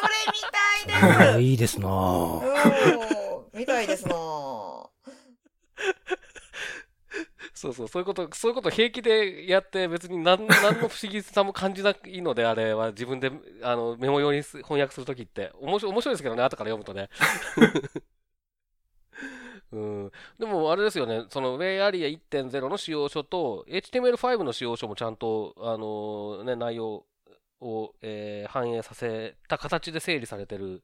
[0.07, 0.09] れ
[0.87, 1.41] 見たいあです。
[1.41, 2.39] いいですなぁ。
[3.53, 4.68] うん、見たいですなぁ
[7.59, 15.51] そうそう、そういうこと、そういうこと平気でやって別に何、 何の不思議さも感じないので、あれは自分で、あの、メモ用に翻訳するときって。
[15.59, 17.09] 面白い、面白いですけどね、後から読むとね。
[19.73, 20.11] うん。
[20.39, 27.05] でも、あれですよね、その、ウェイアリア1.0の使用書と、HTML5 の使用書もちゃんと、あのね、内容
[27.59, 30.81] を、えー、反映させた形で整理されてる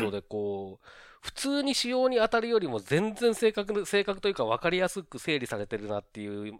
[0.00, 0.86] ので、はい、こう、
[1.28, 6.58] 普通に使用に当たるよりも全然正確、正確というか分かりやすく整理されてるなっていう、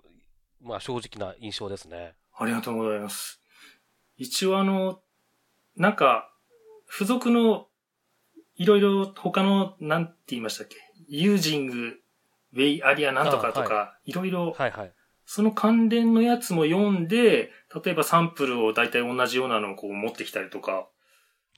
[0.61, 2.14] まあ正直な印象ですね。
[2.37, 3.41] ありがとうございます。
[4.19, 5.01] 一応あの、
[5.75, 6.31] なんか、
[6.87, 7.69] 付属の、
[8.57, 10.77] いろいろ他の、なんて言いましたっけ？
[11.09, 12.01] ユージング、
[12.53, 14.93] ウェイアリアなんとかとか、いろいろ、はいはい。
[15.25, 17.51] その関連のやつも読んで、
[17.85, 20.89] 例えばサンプルを大体同じようなのをこう持ってきたりとか、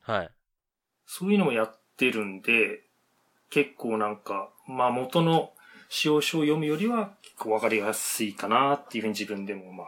[0.02, 0.30] はい。
[1.06, 2.82] そういうのもやってるんで、
[3.50, 5.52] 結構なんか、まあ元の
[5.88, 9.86] 使用書を読むよりは結構わかりやすいかなっていうふうに自分でもまあ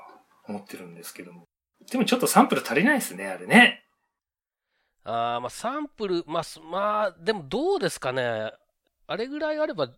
[0.49, 1.45] 思ってるんですけども。
[1.91, 3.85] でもちょっとサンプル足りないですね、あれね。
[5.05, 8.53] ああ、まあサンプル、まあ、まあ、でもどうですかね。
[9.07, 9.89] あれぐらいあれば、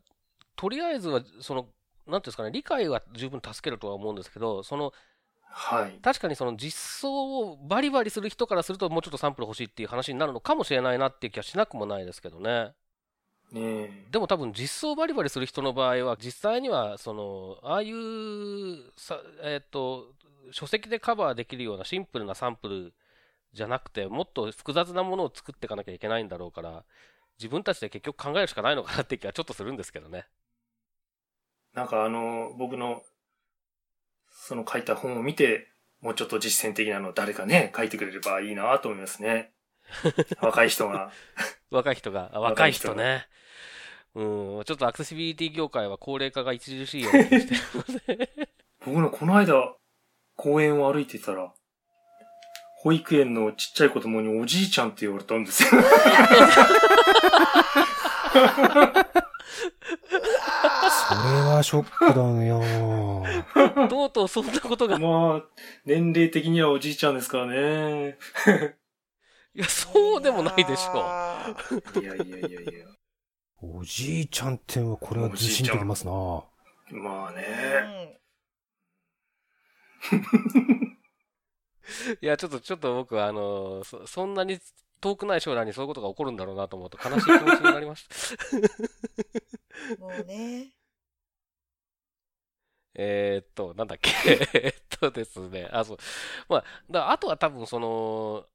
[0.57, 1.75] とりあえずは、その、なんてい
[2.17, 4.93] うんですかね、理解は十分助けるとは思うんですけど、その、
[5.57, 5.99] はい。
[6.03, 12.73] 確かにその実装をバリバリする人からするともうちょっとサンプル欲しいっていう話になるのかもしれないなっていう気はしなくもないですけどね。
[13.53, 20.13] ねでも多分実装バリバリする人の場合は実際にはそのああいうさえっ、ー、と
[20.51, 22.93] 書籍でカバーできるようなシンプルなサンプル
[23.53, 26.85] じゃなくてもっと複雑なものを作っていかなきゃいけないんだろうから
[27.39, 30.27] 自分たちで結局考えるしかないのかなって気はちょっとするんですけどね。
[31.73, 33.03] なんかあの僕の
[34.31, 35.69] その書いた本を見て
[36.01, 39.53] もうちょっと実践的なの誰かね書いてくれればいいなと思いますね。
[40.41, 41.11] 若い人が。
[41.71, 42.31] 若い人が。
[42.35, 43.27] 若い人ね。
[44.15, 48.49] うん、ちょっとアクセシビリティ業界は高齢化が著しいようにしてるので
[48.87, 49.75] 僕のこの間、
[50.37, 51.53] 公園を歩いてたら、
[52.77, 55.71] 保育園のちっちゃい子供におじいちゃんって言われたんですよ。
[55.71, 55.83] それ
[61.41, 63.25] はショックだよ。
[63.89, 64.99] とうとうそんなことが。
[64.99, 65.43] まあ、
[65.87, 68.19] 年齢的にはおじいちゃんですからね。
[69.55, 71.01] いや、そうでもないでしょ
[71.97, 72.01] う。
[72.01, 72.87] いやいやいやいや。
[73.63, 76.13] おじいちゃんっては、これは自信できますな
[76.91, 78.21] まあね。
[82.21, 84.59] いや、ちょっと、ちょっと僕は、あの、そ、そんなに
[85.01, 88.15] 遠くない将来にそういうことが起こるんだろうなと思うと悲しい気持ちになりました。
[90.01, 90.73] もうね。
[92.95, 94.11] えっと、なんだっけ
[94.55, 95.69] えっとですね。
[95.73, 95.99] あ、そう。
[96.49, 98.47] まあ、だあとは多分その、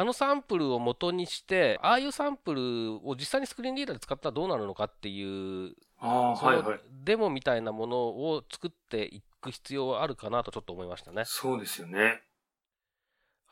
[0.00, 11.24] あのサンプルを元にして、ああいうサンプルを実際にスクリーンリーダーで使ったらどうなるのかっていう、あはいはい、デモみたいなものを作っていく必要はあるかなとちょっと思いましたね。
[11.26, 12.22] そうですよね。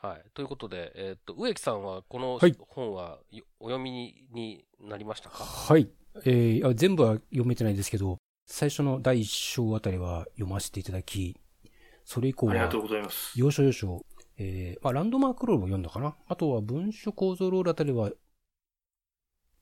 [0.01, 0.23] はい。
[0.33, 2.39] ということで、えっ、と、植木さんはこの
[2.69, 3.19] 本は、
[3.59, 5.43] お読みになりましたか？
[5.43, 5.89] はい。
[6.23, 11.35] えー、全部は読めてないですけど、最初の第一章あたりは読ませていただき、
[12.05, 13.37] それ以降は、ありがとうございます。
[13.37, 14.05] 要所要所
[14.37, 16.15] えー、まあ、ランドマークロールも読んだかな。
[16.27, 18.11] あとは文書構造ロールあたりは、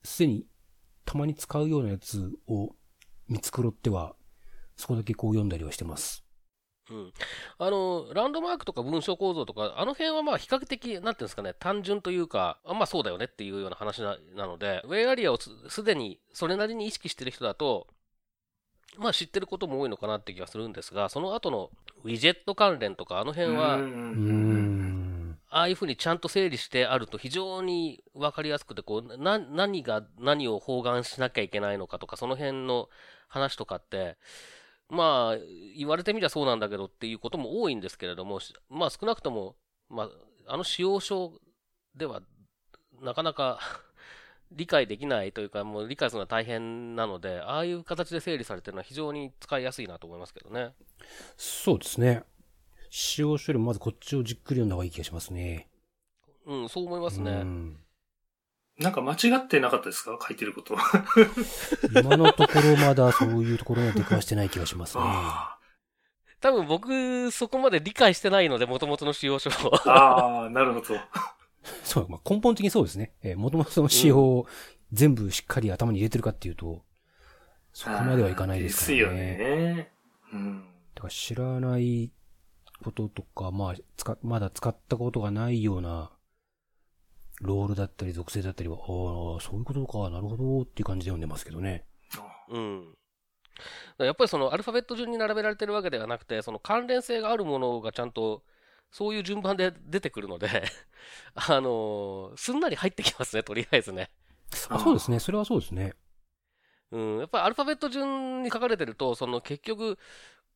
[0.02, 0.46] すでに
[1.04, 2.74] たまに使うようなやつを
[3.28, 4.14] 見繕っては、
[4.76, 6.24] そこだけこう読んだりはしてます。
[6.90, 7.12] うん。
[7.58, 17.88] あの、ランドマークとか文章構造とか、あの辺はまあ比較的、なんていうんですかね、単純というか、あまあそうだよねっていうような話なので、ウェイアリアをすでにそれなりに意識してる人だと、
[18.98, 21.70] まあ知ってることも多いのかなって気がするんですが、その後の
[22.04, 23.78] ウィジェット関連とか、あの辺は、
[25.48, 32.88] ああいうふうにちゃんと整理してあると非常にわかりやすくて、こう、な、何が何を包含しなきゃいけないのかとか、その辺の
[33.28, 34.16] 話とかって、
[34.88, 35.36] まあ、
[35.76, 39.56] 言われてみりゃそうなんだけどっていうことも多いんですけれども、まあ少なくとも、
[39.88, 40.08] まあ、
[40.46, 41.32] あの使用書
[41.94, 42.22] では、
[43.00, 43.58] なかなか
[44.52, 50.72] 理解できないというか、もう理解するのは大変なので、ああいう形で整理されてるのは非常に使いやすいなと思いますけどね。
[51.36, 52.22] そうですね。
[52.90, 55.68] 使用書よりもまずこっちをじっくり読んだ方がいい気がしますね。
[56.46, 57.44] うん、そう思いますね。
[58.78, 60.18] なんか間違ってなかったですか？
[60.20, 60.76] 書いてること。
[61.92, 65.04] 今のところまだそういうところには出くわしてない気がしますね。
[66.40, 69.74] 多分僕、そこまで理解してないので、もともとの使用書を。
[69.90, 70.94] ああ、なるほど。
[71.84, 73.14] そう、まあ、根本的にそうですね。
[73.22, 74.46] えー、もともとその仕様を
[74.92, 76.84] 全部しっかり頭に入れてるかっていうと、
[77.72, 79.36] そこまではいかないですからね。
[79.36, 79.92] ですよね。
[80.32, 80.64] うん。
[80.94, 82.10] だから知らない
[82.82, 86.10] こととか、まあ、使、まだ使ったことがないような、
[87.42, 88.84] ロールだったり属性だったりは、ああ、
[89.40, 91.84] そういうことか、なるほど、っていう感じで読んでますけどね。
[92.48, 92.94] うん。
[93.98, 98.42] やっぱりそのアルファベット順に並べられてるわけではなくて、その関連性があるものがちゃんと、
[98.90, 100.64] そういう順番で出てくるので
[101.34, 104.10] あのすんなり入ってきますね、とりあえずね。
[104.68, 105.18] あそうですね。
[105.18, 105.94] それはそうですね。
[106.92, 109.98] うん、やっぱりアルファベット順に書かれてると、その結局、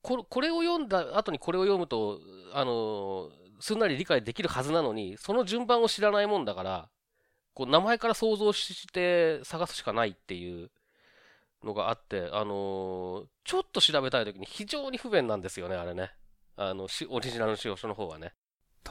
[0.03, 2.20] ここれを読んだ後にこれを読むと、
[2.53, 6.89] あのすんなり理解できるはずなのに、その順番を知らないもんだから、
[7.55, 10.70] こう名前から想像して探すしかないっていう
[11.64, 16.12] のがあって、あのー、ちょっと調べたいときに非常に不便なんですよね、あれね。
[16.57, 18.32] あの、オリジナルの使用書の方はね。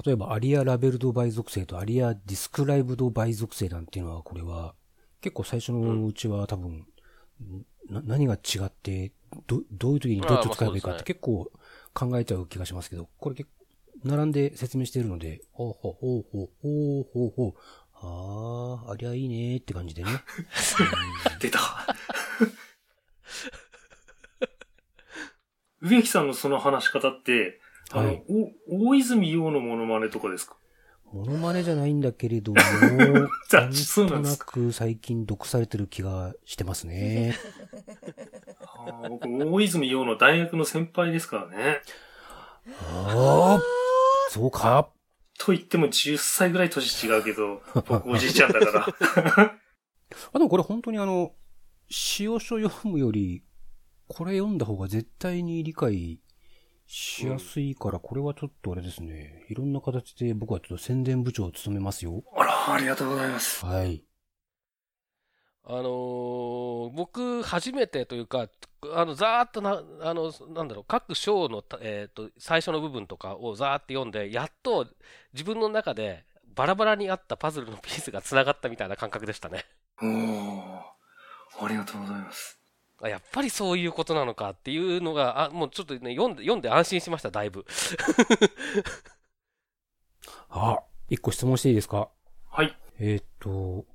[0.06, 4.76] 例えば、アリアラベルドバイ属性とアリアディスクライブドバイ属性なんていうのは、これは、
[5.22, 6.86] 結構最初のうちは多分、
[7.42, 9.12] うん、な何が違って、
[9.48, 11.52] ど、どういう時にどっちを使えばいいかって結構
[11.94, 13.60] 考えちゃう気がしますけど、これ結構、
[14.06, 17.54] 並んで説明しているので、ほうほうほうほうほうほうほう、
[18.02, 20.10] ああ、ありゃいいねって感じでね。
[21.42, 21.60] 出た。
[25.82, 27.60] 植木さんのその話し方って、
[27.92, 28.24] あの、はい、
[28.70, 30.56] お、大泉洋のモノマネとかですか？
[31.12, 32.60] モノマネじゃないんだけれども、
[33.52, 37.36] なんとなく最近毒されてる気がしてますね。
[38.62, 41.82] あ僕、大泉洋の大学の先輩ですからね。
[42.80, 43.62] ああ、
[44.30, 44.90] そうか。
[45.40, 49.56] と言っても10歳ぐらい年違うけど、僕おじいちゃんだから。
[50.34, 51.34] あ、でもこれ本当にあの、
[51.90, 53.44] 詩を書読むより、
[54.10, 56.20] これ読んだ方が絶対に理解
[56.88, 59.46] しやすいから、これはちょっとあれですね。
[59.50, 62.24] いろんな形で僕はちょっと宣伝部長を務めますよ。
[62.36, 63.64] あら、ありがとうございます。
[63.64, 64.04] はい。
[65.64, 68.50] あのー、僕、初めてというか、
[68.92, 74.88] あの、ざーっとな、あの、なんだろう、各章の、えっ、ー、と、最初の部分とかをざーって読んで、やっと
[75.34, 79.66] 自分の中でバラバラにあったパズルのピースが繋がったみたいな感覚でしたね。
[80.02, 82.59] おー、ありがとうございます。
[83.02, 87.66] あ、やっぱりそういうことなのかっていうのが、あ、もうちょっとね、読んで、読んで安心しました、だいぶ。
[90.50, 90.80] あ、
[91.10, 92.10] 一個質問していいですか？
[92.50, 92.76] はい。
[93.00, 93.86] えっ、と、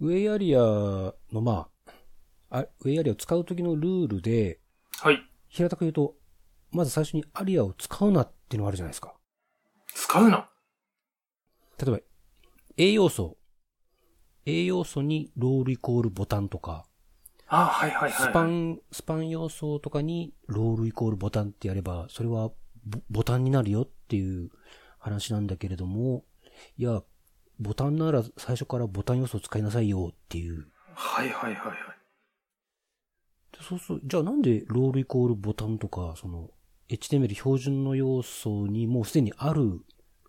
[0.00, 1.68] ウェイアリアの、ま
[2.50, 4.60] あ、あウェイアリアを使う時のルールで、
[5.00, 5.18] はい。
[5.48, 6.14] 平たく言うと、
[6.70, 9.14] まず最初にアリアを使うなっていうのがあるじゃないですか。
[9.94, 10.48] 使うな
[11.78, 11.98] 例えば、
[12.76, 13.36] A 要素。
[14.46, 16.86] A 要素にロールイコールボタンとか。
[17.54, 18.12] あはいはいはい。
[18.12, 22.50] スパン、スパン要素とかにロールイコールボタンってやれば、それは
[23.10, 24.50] ボタンになるよっていう
[24.98, 26.24] 話なんだけれども、
[26.78, 27.02] いや、
[27.60, 30.66] ボタンなら最初からボタン要素を使いなさいよっていう。
[30.94, 31.76] はいはいはいはい。
[33.60, 34.00] そうそう。
[34.02, 36.48] じゃあなんでロールイコールボタンとか、その、
[36.88, 39.80] HTML 標準の要素にもうすでにある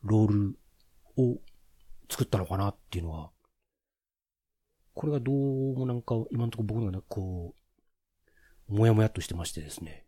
[0.01, 0.59] ロール
[1.15, 1.37] を
[2.09, 3.29] 作ったのかなっていうのは、
[4.93, 5.35] これがどう
[5.77, 7.55] もなんか今のところ僕の中でこ
[8.69, 10.05] う、もやもやっとしてましてですね。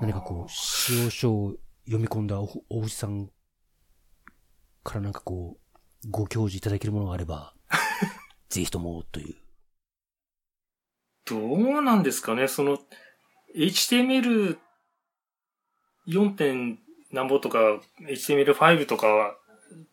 [0.00, 3.28] 何かこう、使用書を読み込んだおおじさん
[4.84, 5.58] からなんかこ
[6.04, 7.54] う、ご教示いただけるものがあれば、
[8.48, 9.36] ぜひとも、という。
[11.26, 12.78] どうなんですかねその、
[13.56, 14.58] HTML4.
[16.36, 16.78] 点
[17.12, 17.58] なんぼとか、
[18.00, 19.36] HTML5 とか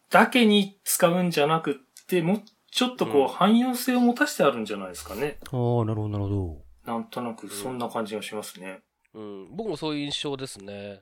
[0.10, 5.38] だけに使うんじゃなくって、もうちょっとこう、汎用性を持たせてあるんじゃないですかね。
[5.46, 6.92] ああ、なるほど、なるほど。
[6.92, 8.82] なんとなく、そんな感じがしますね。
[9.14, 11.02] うん、僕もそういう印象ですね。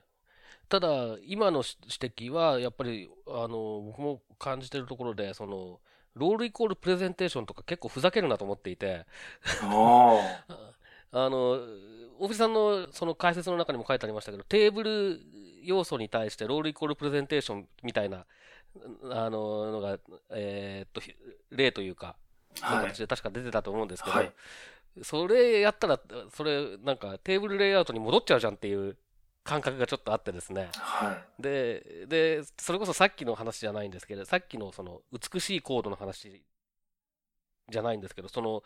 [0.68, 5.80] ただ、今の指摘は、やっぱり、あの、僕も感じてるところで、その、
[6.14, 9.04] ロールイコールプレゼンテーションとか結構ふざけるなと思っていて。
[9.62, 10.42] あ
[11.12, 11.60] あの、
[12.18, 15.20] 大藤さんのその解説の中にも書いてありましたけど、テーブル
[15.62, 18.26] 要素に対してロールイコールプレゼンテーションみたいな、
[19.10, 19.98] あの、のが、
[20.30, 21.00] えー、っと、
[21.50, 22.16] 例というか、
[22.60, 24.32] はい、形で確か出てたと思うんですけど、はい、
[25.02, 26.00] それやったら、
[26.34, 28.96] それ、なんかテーブルレイアウトに戻っちゃうじゃんっていう
[29.44, 30.68] 感覚がちょっとあってですね。
[30.72, 31.42] はい。
[31.42, 36.42] で、で、それこそさっきの話じゃないんですけど、さっきのその美しいコードの話
[37.68, 38.62] じゃないんですけど、その、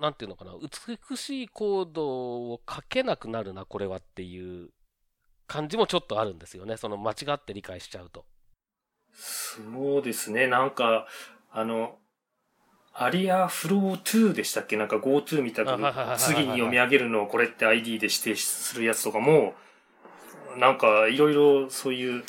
[0.00, 0.54] なんていうのかな、
[1.08, 4.70] 美しいコードを書けなくなるな、これはっていう
[5.46, 6.76] 感じもちょっとあるんですよね。
[6.76, 8.24] その間違って理解しちゃうと。
[9.14, 10.46] そうですね。
[10.46, 11.06] なんか、
[11.50, 11.98] あの、
[12.92, 14.76] アリアフロー2でしたっけ？
[14.76, 19.54] なんか GoTo みたいな次に読み上げるのをこれって ID で指定するやつとかも、
[20.56, 22.24] なんかいろいろそういう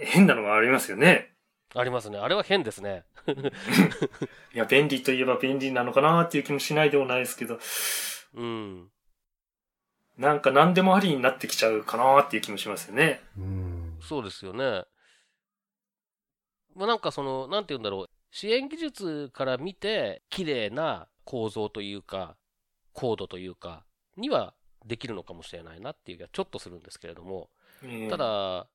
[0.00, 1.32] 変なのがありますよね。
[1.74, 2.18] ありますね。
[2.18, 3.04] あれは変ですね。
[4.54, 7.58] いや、便利といえば便利なのかなっていう気もしないでもないですけど。
[8.34, 8.90] うん。
[10.18, 13.22] なんか何でもありになってきちゃうかなっていう気もしますよね。
[13.38, 13.98] うん。
[14.02, 14.84] そうですよね。
[16.74, 18.10] まあ、なんかその、なんて言うんだろう。
[18.30, 22.36] 支援技術から見て、綺麗な構造というか、
[22.92, 23.84] コードというか、
[24.16, 24.54] には
[24.86, 27.50] できるのかもしれないなっていう気がちょっとするんですけれども、
[27.82, 28.66] ええた、だ、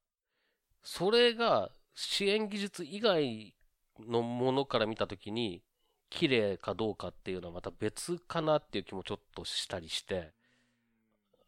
[0.83, 3.55] それが支援技術以外
[3.99, 5.63] のものから見たときに、
[6.09, 10.31] 綺麗かどうかっていうのはまた別かなっていう気もちょっとしたりして、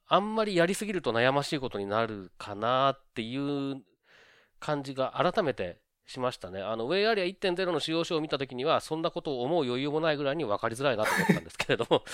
[0.08, 3.82] あんまりやりすぎると悩ましいことになるかなっていう
[4.60, 5.80] 感じが改めて
[6.10, 6.62] しましたね。
[6.62, 12.04] あの、ウェイアリア1.0の使用書を見たときには、そんなことを思う余裕もないぐらいに分かりづらいなと思ったんですけれども。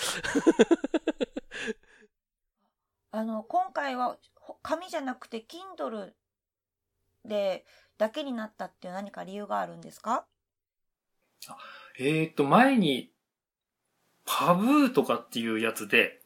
[3.11, 5.45] あの、今回はほ紙じゃなくて
[5.77, 6.11] Kindle
[7.23, 7.65] で
[7.97, 10.25] だけになったっていう何か理由があるんですか？
[11.97, 13.11] えっ、と、前に、
[14.25, 16.21] パブーとかっていうやつで、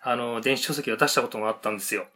[0.00, 2.06] あの、電子書籍を出したことがあったんですよ。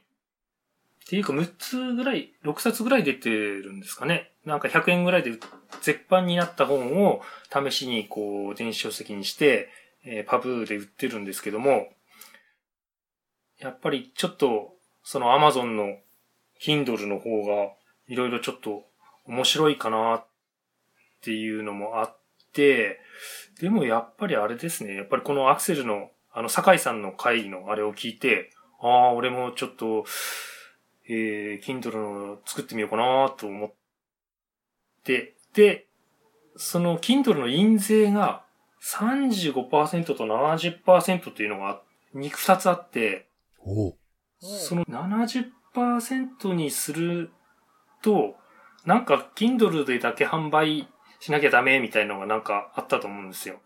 [1.05, 4.33] っていうか、6つぐらい、6冊ぐらい出てるんですかね。
[4.47, 5.33] なんか100円ぐらいで
[5.83, 7.21] 絶版になった本を
[7.53, 9.69] 試しにこう、電子書籍にして、
[10.07, 11.89] えーパブーで売ってるんですけども、
[13.59, 15.99] やっぱりちょっと、その Amazon の
[16.61, 17.73] Kindle の方が、
[18.09, 18.85] いろいろちょっと
[19.27, 20.27] 面白いかなっ
[21.23, 22.19] ていうのもあっ
[22.53, 22.99] て、
[23.61, 24.95] でもやっぱりあれですね。
[24.95, 28.51] やっぱりこのアクセルの、あの、酒井さんの会議のあれを聞いて、
[28.81, 30.05] ああ、俺もちょっと、
[31.09, 33.73] えー、Kindle の作ってみようかなと思っ
[35.05, 35.87] て、で、
[36.57, 38.45] その Kindle の印税が
[38.83, 41.81] 35%と70%っていうのが
[42.15, 43.27] 2、2つあって。
[44.41, 47.31] その70%にする
[48.03, 48.37] と、
[48.85, 50.89] なんか Kindle でだけ販売
[51.21, 53.61] しなきゃダメみたいなのがなんかあったと思うんですよ。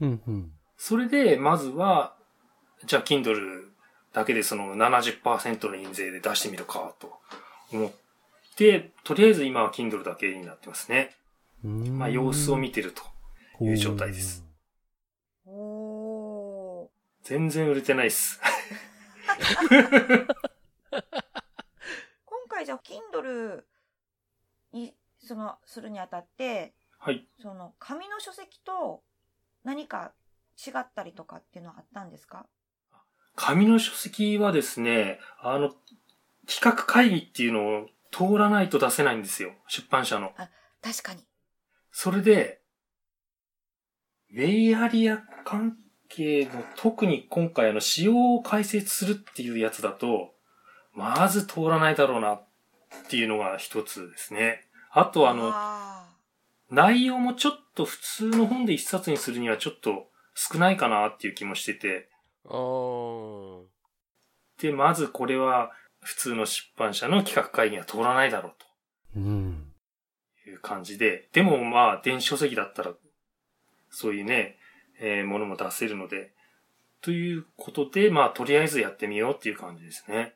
[0.00, 0.52] うんうん。
[0.76, 2.16] それで、まずは、
[2.84, 3.71] じゃあ Kindle
[4.12, 7.18] だけでその70%の印税で出してみるかと
[7.72, 7.92] 思っ
[8.56, 11.16] て、とりあえず今は Kindle だけになってますね。
[11.62, 13.02] まあ様子を見てると
[13.64, 14.44] いう状態です。
[15.46, 16.88] おー。
[17.22, 18.40] 全然売れてないっす。
[22.24, 22.80] 今回じゃあ
[23.14, 23.62] Kindle
[24.72, 27.26] に、その、するにあたって、はい。
[27.40, 29.02] その、紙の書籍と
[29.64, 30.12] 何か
[30.66, 32.46] 違ったりとかっていうのはあったんですか？
[33.36, 35.72] 紙の書籍はですね、あの、
[36.46, 39.52] 企画会議っていうのを通らないと出せないんですよ。
[39.68, 40.32] 出版社の。
[40.82, 41.20] 確かに。
[41.90, 42.60] それで、
[44.32, 45.76] ウェイアリア関
[46.08, 50.34] 係の特に今回あの仕様を解説するっていうやつだと、
[50.94, 52.44] まず通らないだろうなっ
[53.08, 54.66] ていうのが一つですね。
[54.90, 56.06] あとあの、あ
[56.70, 62.08] 内容もちょっと普通の本で一冊にするにはちょっと少ないかなっていう気もしてて、
[62.44, 63.66] うーん。
[64.60, 68.54] で、まずこれは普通の出版社の企画会議には通らないだろ
[69.16, 69.72] ううん。
[70.44, 72.92] という感じで、でもまあ電子書籍だったら
[73.90, 74.58] そういうね、
[75.00, 76.32] えーものも出せるので、
[77.00, 80.34] ということで、まあとりあえずやってみようっていう感じですね。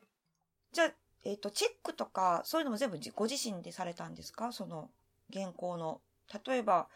[0.72, 0.92] じゃあ、
[1.24, 4.52] えっ、と、チェックとか、そういうのも全部じご自身でされたんですか？
[4.52, 4.90] その、
[5.32, 6.00] 原稿の。
[6.46, 6.88] 例えば、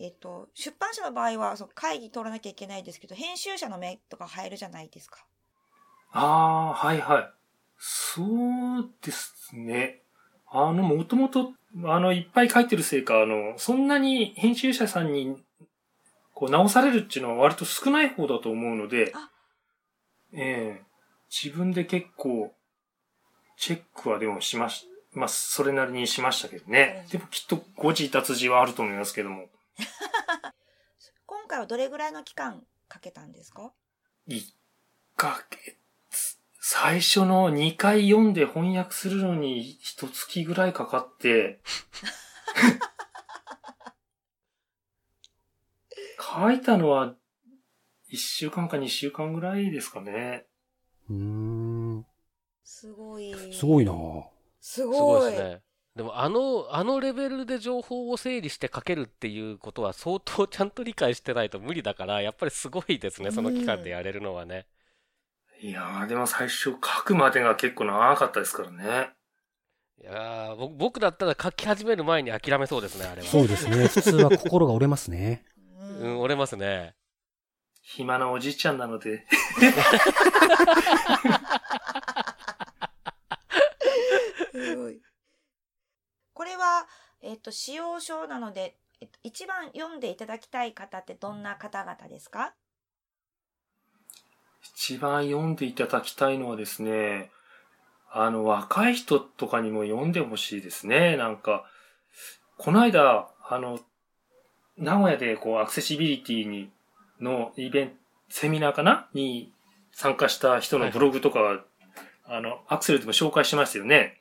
[0.00, 5.24] えっ、と、出版社の場合は、そう会議取らなきゃいけないですけど、編集者の目とか入るじゃないですか。
[6.12, 7.30] ああ、はいはい。
[7.78, 10.02] そうですね。
[10.50, 11.52] あの、もともと、
[11.84, 15.36] あの、いっぱい書いてるせいか、あの、そんなに編集者さんに、
[16.32, 19.28] こう、直されるっていうのは割と少ない方だと思うのであ、
[20.32, 20.82] ええ
[21.30, 22.54] 自分で結構、
[23.56, 27.06] チェックはでもしまし、まあ、それなりにしましたけどね。
[27.10, 29.48] でもきっと誤字脱字はあると思いますけども。
[31.26, 33.72] 今回はどれぐらいの期間かけたんですか
[34.26, 34.54] ？1
[35.16, 35.76] ヶ月。
[36.60, 41.60] 最初の2回読んで翻訳するのに一月ぐらいかかって、
[46.20, 47.14] 書いたのは
[48.10, 50.46] 1週間か2週間ぐらいですかね。
[51.08, 52.06] うーん。
[52.64, 53.34] すごい。
[53.52, 53.92] すごいな
[54.60, 55.28] すすごごい。
[55.28, 55.62] いですね。
[55.96, 64.66] でも、あの、あのレベルで情報を整理して書けるっていうことは相当ちゃんと理解してないと無理だから、やっぱりすごいですね、その期間でやれるのはね。
[65.60, 69.10] いやー、でも最初書くまでが結構長かったですからね。
[70.00, 73.26] いやー僕僕だったら書き始める前に諦めそうですね、あれは。
[73.26, 73.88] そうですね。
[73.90, 75.44] 普通は心が折れますね。
[75.80, 76.94] うんうん、折れますね。
[77.82, 79.26] 暇なおじいちゃんなので。
[84.52, 85.00] すごい。
[86.38, 86.86] これは、
[87.20, 92.54] えっ、と、使用書なので、えっと、一番読んでいただきたい方ってどんな方々ですか？
[94.62, 97.32] 一番読んでいただきたいのはですね、
[98.12, 101.16] あの、若い人とかにも読んでほしいですね。
[101.16, 101.64] なんか、
[102.56, 103.80] この間、あの、
[104.76, 106.70] 名古屋でこう、アクセシビリティに
[107.20, 107.94] のイベント、
[108.28, 109.08] セミナーかな？
[109.12, 109.52] に
[109.90, 111.64] 参加した人のブログとか、
[112.26, 114.20] あの、アクセルでも紹介しましたよね。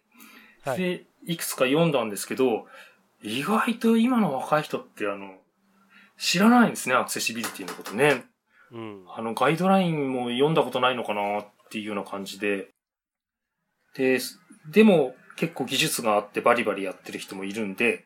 [0.66, 2.66] はいで、いくつか読んだんですけど、
[3.22, 5.36] 意外と今の若い人ってあの、
[6.18, 8.26] 知らないんですね、アクセシビリティのことね。
[8.72, 9.06] うん。
[9.16, 12.70] あの、ガイドラインも読んだことないのかなっていうような感じで。
[13.96, 14.20] で、
[14.70, 18.06] でも結構技術があってバリバリやってる人もいるんで、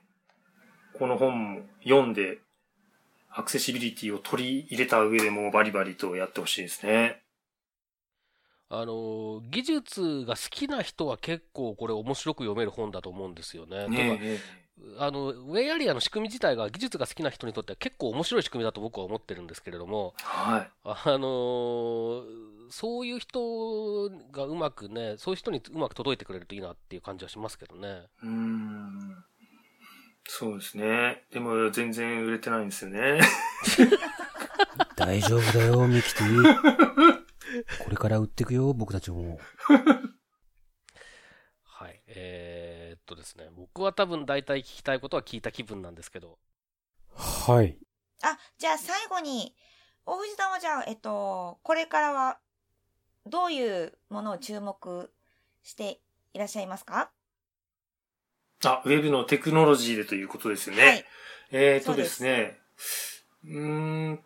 [0.98, 2.40] この本も読んで、
[3.34, 7.22] アクセシビリティを取り入れた上でもうバリバリとやってほしいですね。
[8.74, 13.90] あの、技術が好きな人は結構これ面白く読める本だと思うんですよね。
[13.90, 14.40] ね
[14.98, 20.70] あの、ウェイアリアの仕組み自体が技術が好きな人にとっては結構面白い仕組みだと僕は思ってるんですけれども、はい。
[20.86, 22.22] あのー
[22.74, 28.04] そういう人がうまくね、そういう人にうまく届いてくれるといいなっていう感じはしますけどね。
[28.24, 29.26] うーん。
[30.26, 31.24] そうですね。
[31.34, 33.20] でも全然売れてないんですよね。
[34.96, 37.21] 大丈夫だよ、ミキティ。
[37.84, 39.40] これから売ってくよ、僕たちも。
[41.64, 42.02] はい。
[42.08, 46.40] えー、っとですね、僕は多分大体聞きたいことは聞いた気分なんですけど、
[47.16, 47.78] はい。
[48.24, 49.56] あ、じゃあ最後に、
[50.06, 52.40] 大藤さんはじゃあ、えっと、これからは、
[53.26, 55.12] どういうものを注目
[55.64, 56.02] して
[56.34, 57.12] いらっしゃいますか？
[58.64, 60.84] あ、ウェブのテクノロジーでということですよね。
[60.84, 61.06] はい。
[61.52, 62.60] えーとですね、
[63.44, 64.24] うーん、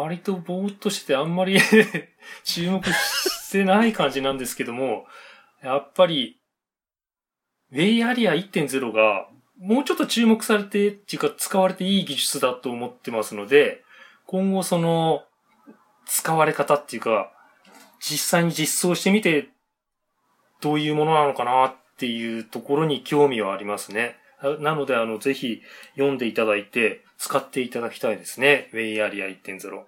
[0.00, 1.58] 割とぼーっとしててあんまり
[2.44, 5.06] 注目してない感じなんですけども、
[5.62, 6.40] やっぱり、
[7.72, 9.28] ウェイアリア1.0が
[9.58, 13.84] もうちょっと注目されて、っていうか使われていい技術だと思ってますので、
[14.26, 15.24] 今後その、
[16.06, 17.32] 使われ方っていうか、
[18.00, 19.48] 実際に実装してみて、
[20.60, 24.16] どういうものなのかなっていうところに興味はありますね。
[24.44, 25.62] ななので、あの、ぜひ
[25.94, 28.68] 読んでいただいて、使っていただきたいですね。
[28.72, 29.84] ウェイアリア1.0。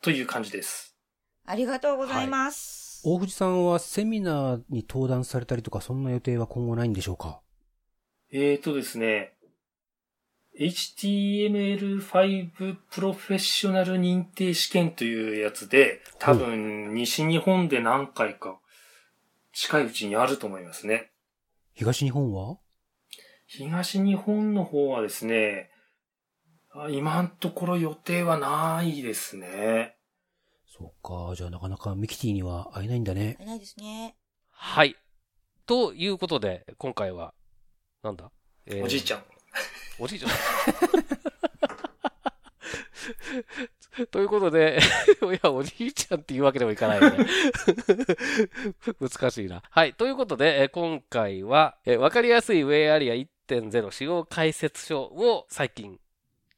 [0.00, 0.96] という感じです。
[1.46, 3.02] ありがとうございます。
[3.04, 7.40] 大藤さんはセミナーに登壇されたりとか、そんな予定は今後ないんでしょうか？
[8.32, 9.34] えーとですね、
[10.58, 12.50] HTML5
[12.90, 18.58] プロフェッショナル認定試験というやつで、多分西日本で何回か
[19.52, 21.10] 近いうちにあると思いますね。
[21.74, 22.58] 東日本は？
[23.58, 25.70] 東日本の方はですね、
[26.74, 29.96] あ今のところ予定はないですね。
[30.66, 33.36] そうか、じゃあなかなかミキティには会えないんだね。
[33.44, 34.16] ないですね。
[34.52, 34.96] はい。
[35.66, 37.34] ということで、今回は、
[38.02, 38.30] なんだ、
[38.64, 39.24] えーおじいちゃん。
[39.98, 40.30] おじいちゃん。
[44.10, 44.78] ということで、
[45.22, 47.26] いや、おじいちゃんっていうわけでもいかないよね。
[48.98, 49.62] 難しいな。
[49.68, 49.92] はい。
[49.92, 53.14] ということで、えー今回は、えーわかりやすいウェイアリア
[53.60, 55.98] 1.0使用解説書を最近、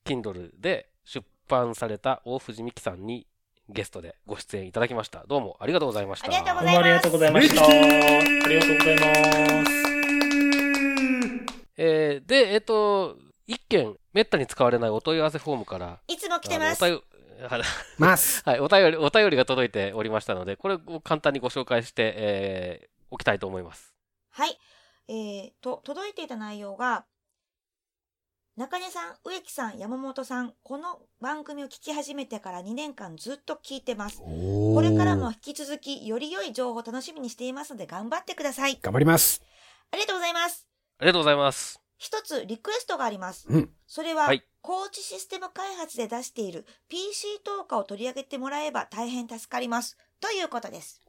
[0.05, 3.27] Kindle で出版された大藤美希さんに
[3.69, 5.25] ゲストでご出演いただきました。
[5.27, 6.29] どうもありがとうございました。
[6.29, 7.65] ありがとうごどうもありがとうございました。
[7.65, 9.71] ありがとうございます。
[11.77, 13.17] えーで、えっ、と、
[13.49, 16.85] 一件、めったに使われないお問い合わせフォームから、いつも来てます。
[16.85, 16.99] あのお
[17.49, 17.65] 便り
[17.99, 18.43] ます。
[18.45, 23.95] はい、お便り、お便りが届いておりましたので、これを簡単にご紹介して、えーおきたいと思います。
[24.31, 24.59] はい。
[25.09, 27.07] えー、と、届いていた内容が、
[28.57, 34.19] 中根さん、植木さん、山本さん、この番組を聞き始めてから2年間ずっと聞いてます。
[34.19, 38.79] これからも引き続き、より良い情報を楽しみにしていますので、頑張ってください。
[38.81, 39.43] 頑張ります。
[39.91, 40.69] ありがとうございます。
[40.99, 41.81] ありがとうございます。
[41.99, 43.47] 一つリクエストがあります。
[43.49, 49.99] うんそれは、はいコーチシステム開発で出している PC 投下を取り上げてもらえば大変助かります。
[50.21, 51.03] ということです。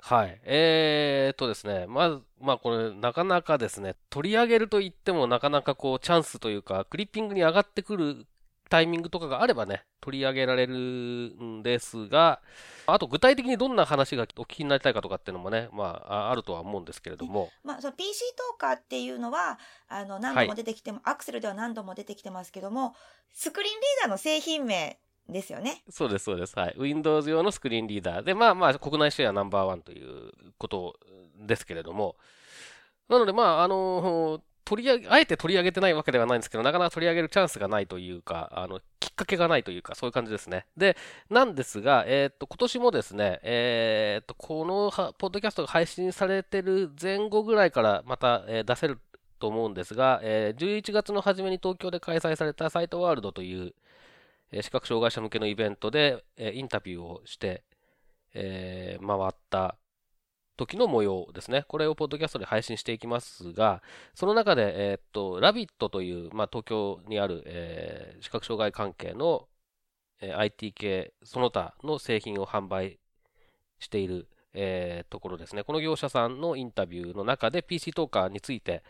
[0.00, 0.40] はい。
[0.44, 8.26] えーっとですね、まず、まあこれ、なかなかですね、取り上げると言ってもなかなかこう、チャンスというか、クリッピングに上がってくる
[8.68, 12.40] タイミングとかがあればね、取り上げられるんですが、
[12.86, 19.58] あと具体的にどんな話がお聞きになりたいかとかっていうのもね、まあ、ああるとは思うんですけれども、まあ、その PC 投下っていうのは、
[19.88, 22.94] あの、何度も出てきても、アクセルでは何度も出てきてますけども、
[23.32, 24.98] スクリーンリーダーの製品名
[25.28, 25.82] ですよね。
[25.90, 26.58] そうです、そうです。
[26.58, 26.74] はい。
[26.78, 30.98] Windows 用のスクリーンリーダーで、まあまあ、国内シェアナンバーワンということ
[31.46, 32.16] ですけれども、
[33.08, 40.66] なので、まあ、あの、取り上げ、あえて取り上げてないわけではないんですけど、なかなか取り上げるチャンスがないというか、あの、きっかけがないというか、そういう感じですね。
[40.76, 40.94] で、
[41.30, 48.98] なんですが、えーっと、今年もですね、えーっと、この、ポッドキャストが配信されてる前後ぐらいからまた、え出せる
[49.38, 53.74] と思うんですが、え11月の初めに東京で開催されたサイトワールドという、
[54.50, 57.64] え視覚障害者向けのイベントで、えインタビューをして、
[58.34, 59.76] えー回った
[60.56, 61.64] 時の模様ですね。
[61.68, 63.82] これをポッドキャストで配信していきますが、
[64.14, 69.48] その中で、えっと、ラビットという、まあ、東京にある、えー視覚障害関係の、
[70.20, 72.98] えー IT 系その他の製品を販売
[73.78, 75.62] している、えーところですね。
[75.62, 78.82] この業者さんのインタビューの中で PC トーカーについて、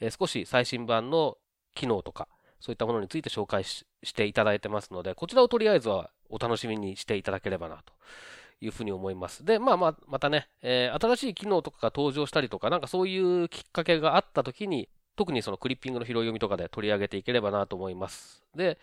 [0.00, 1.38] えー少し最新版の
[1.74, 2.28] 機能とか、
[2.66, 7.92] そういったものについて紹介していただいてますので、こちらをとりあえずはお楽しみにしていただければなと
[8.60, 9.44] いうふうに思います。
[9.44, 18.42] で、まあまあ、またね、えー新しい機能とかが登場したりとか、なんかそういうきっかけがあった時に、特にそのクリッピングの拾い読みとかで取り上げていければなと思います。
[18.56, 18.78] で、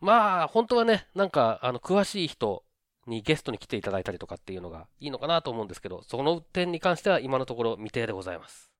[0.00, 2.62] まあ、本当はね、なんか、あの、詳しい人
[3.08, 8.70] にゲストに来ていただいたりとかっていうのがいいのかなと思うんですけど、その点に関しては今のところ未定でございます。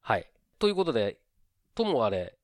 [0.00, 0.28] はい。
[0.58, 1.18] ということで、
[1.74, 2.36] ともあれ、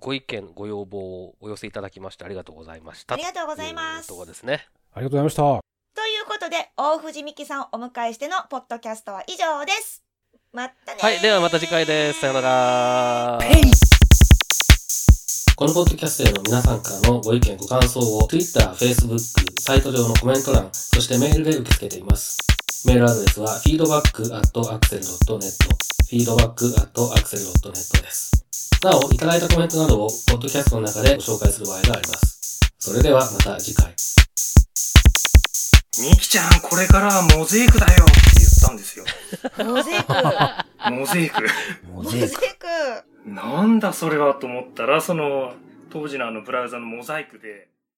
[0.00, 3.14] ご意見、ご要望をお寄せいただきましてありがとうございました。
[3.14, 4.66] ありがとうございますというところですね。
[4.94, 5.42] ありがとうございました。
[5.42, 5.52] とい
[6.20, 10.02] うことで、大藤美希さんをお迎えしてのポッドキャストは以上です。
[10.52, 11.20] またねーはい。
[11.20, 12.20] ではまた次回です。
[12.20, 13.38] さよなら。
[13.40, 13.62] ペイ
[15.56, 19.18] このポッドキャストへの皆さんからのご意見、ご感想を Twitter、Facebook、
[19.62, 22.36] サイト上のコメント欄、そしてメールで受け付けています。
[22.86, 25.76] メールアドレスは feedback.axel.net
[26.10, 28.45] feedback.axel.net です。
[28.86, 32.60] なお、いただいたコメントなどをポッドキャストの中でご紹介する場合があります。
[32.78, 33.92] それではまた次回。
[35.98, 39.04] ミキちゃん、これからはモゼイクだよって言ったんですよ。
[39.64, 40.12] モゼ イク。
[40.92, 41.48] モゼイク。
[41.90, 42.36] モモゼイク。
[43.24, 45.54] なんだそれはと思ったら、その、
[45.90, 47.68] 当時のあのブラウザのモザイクで、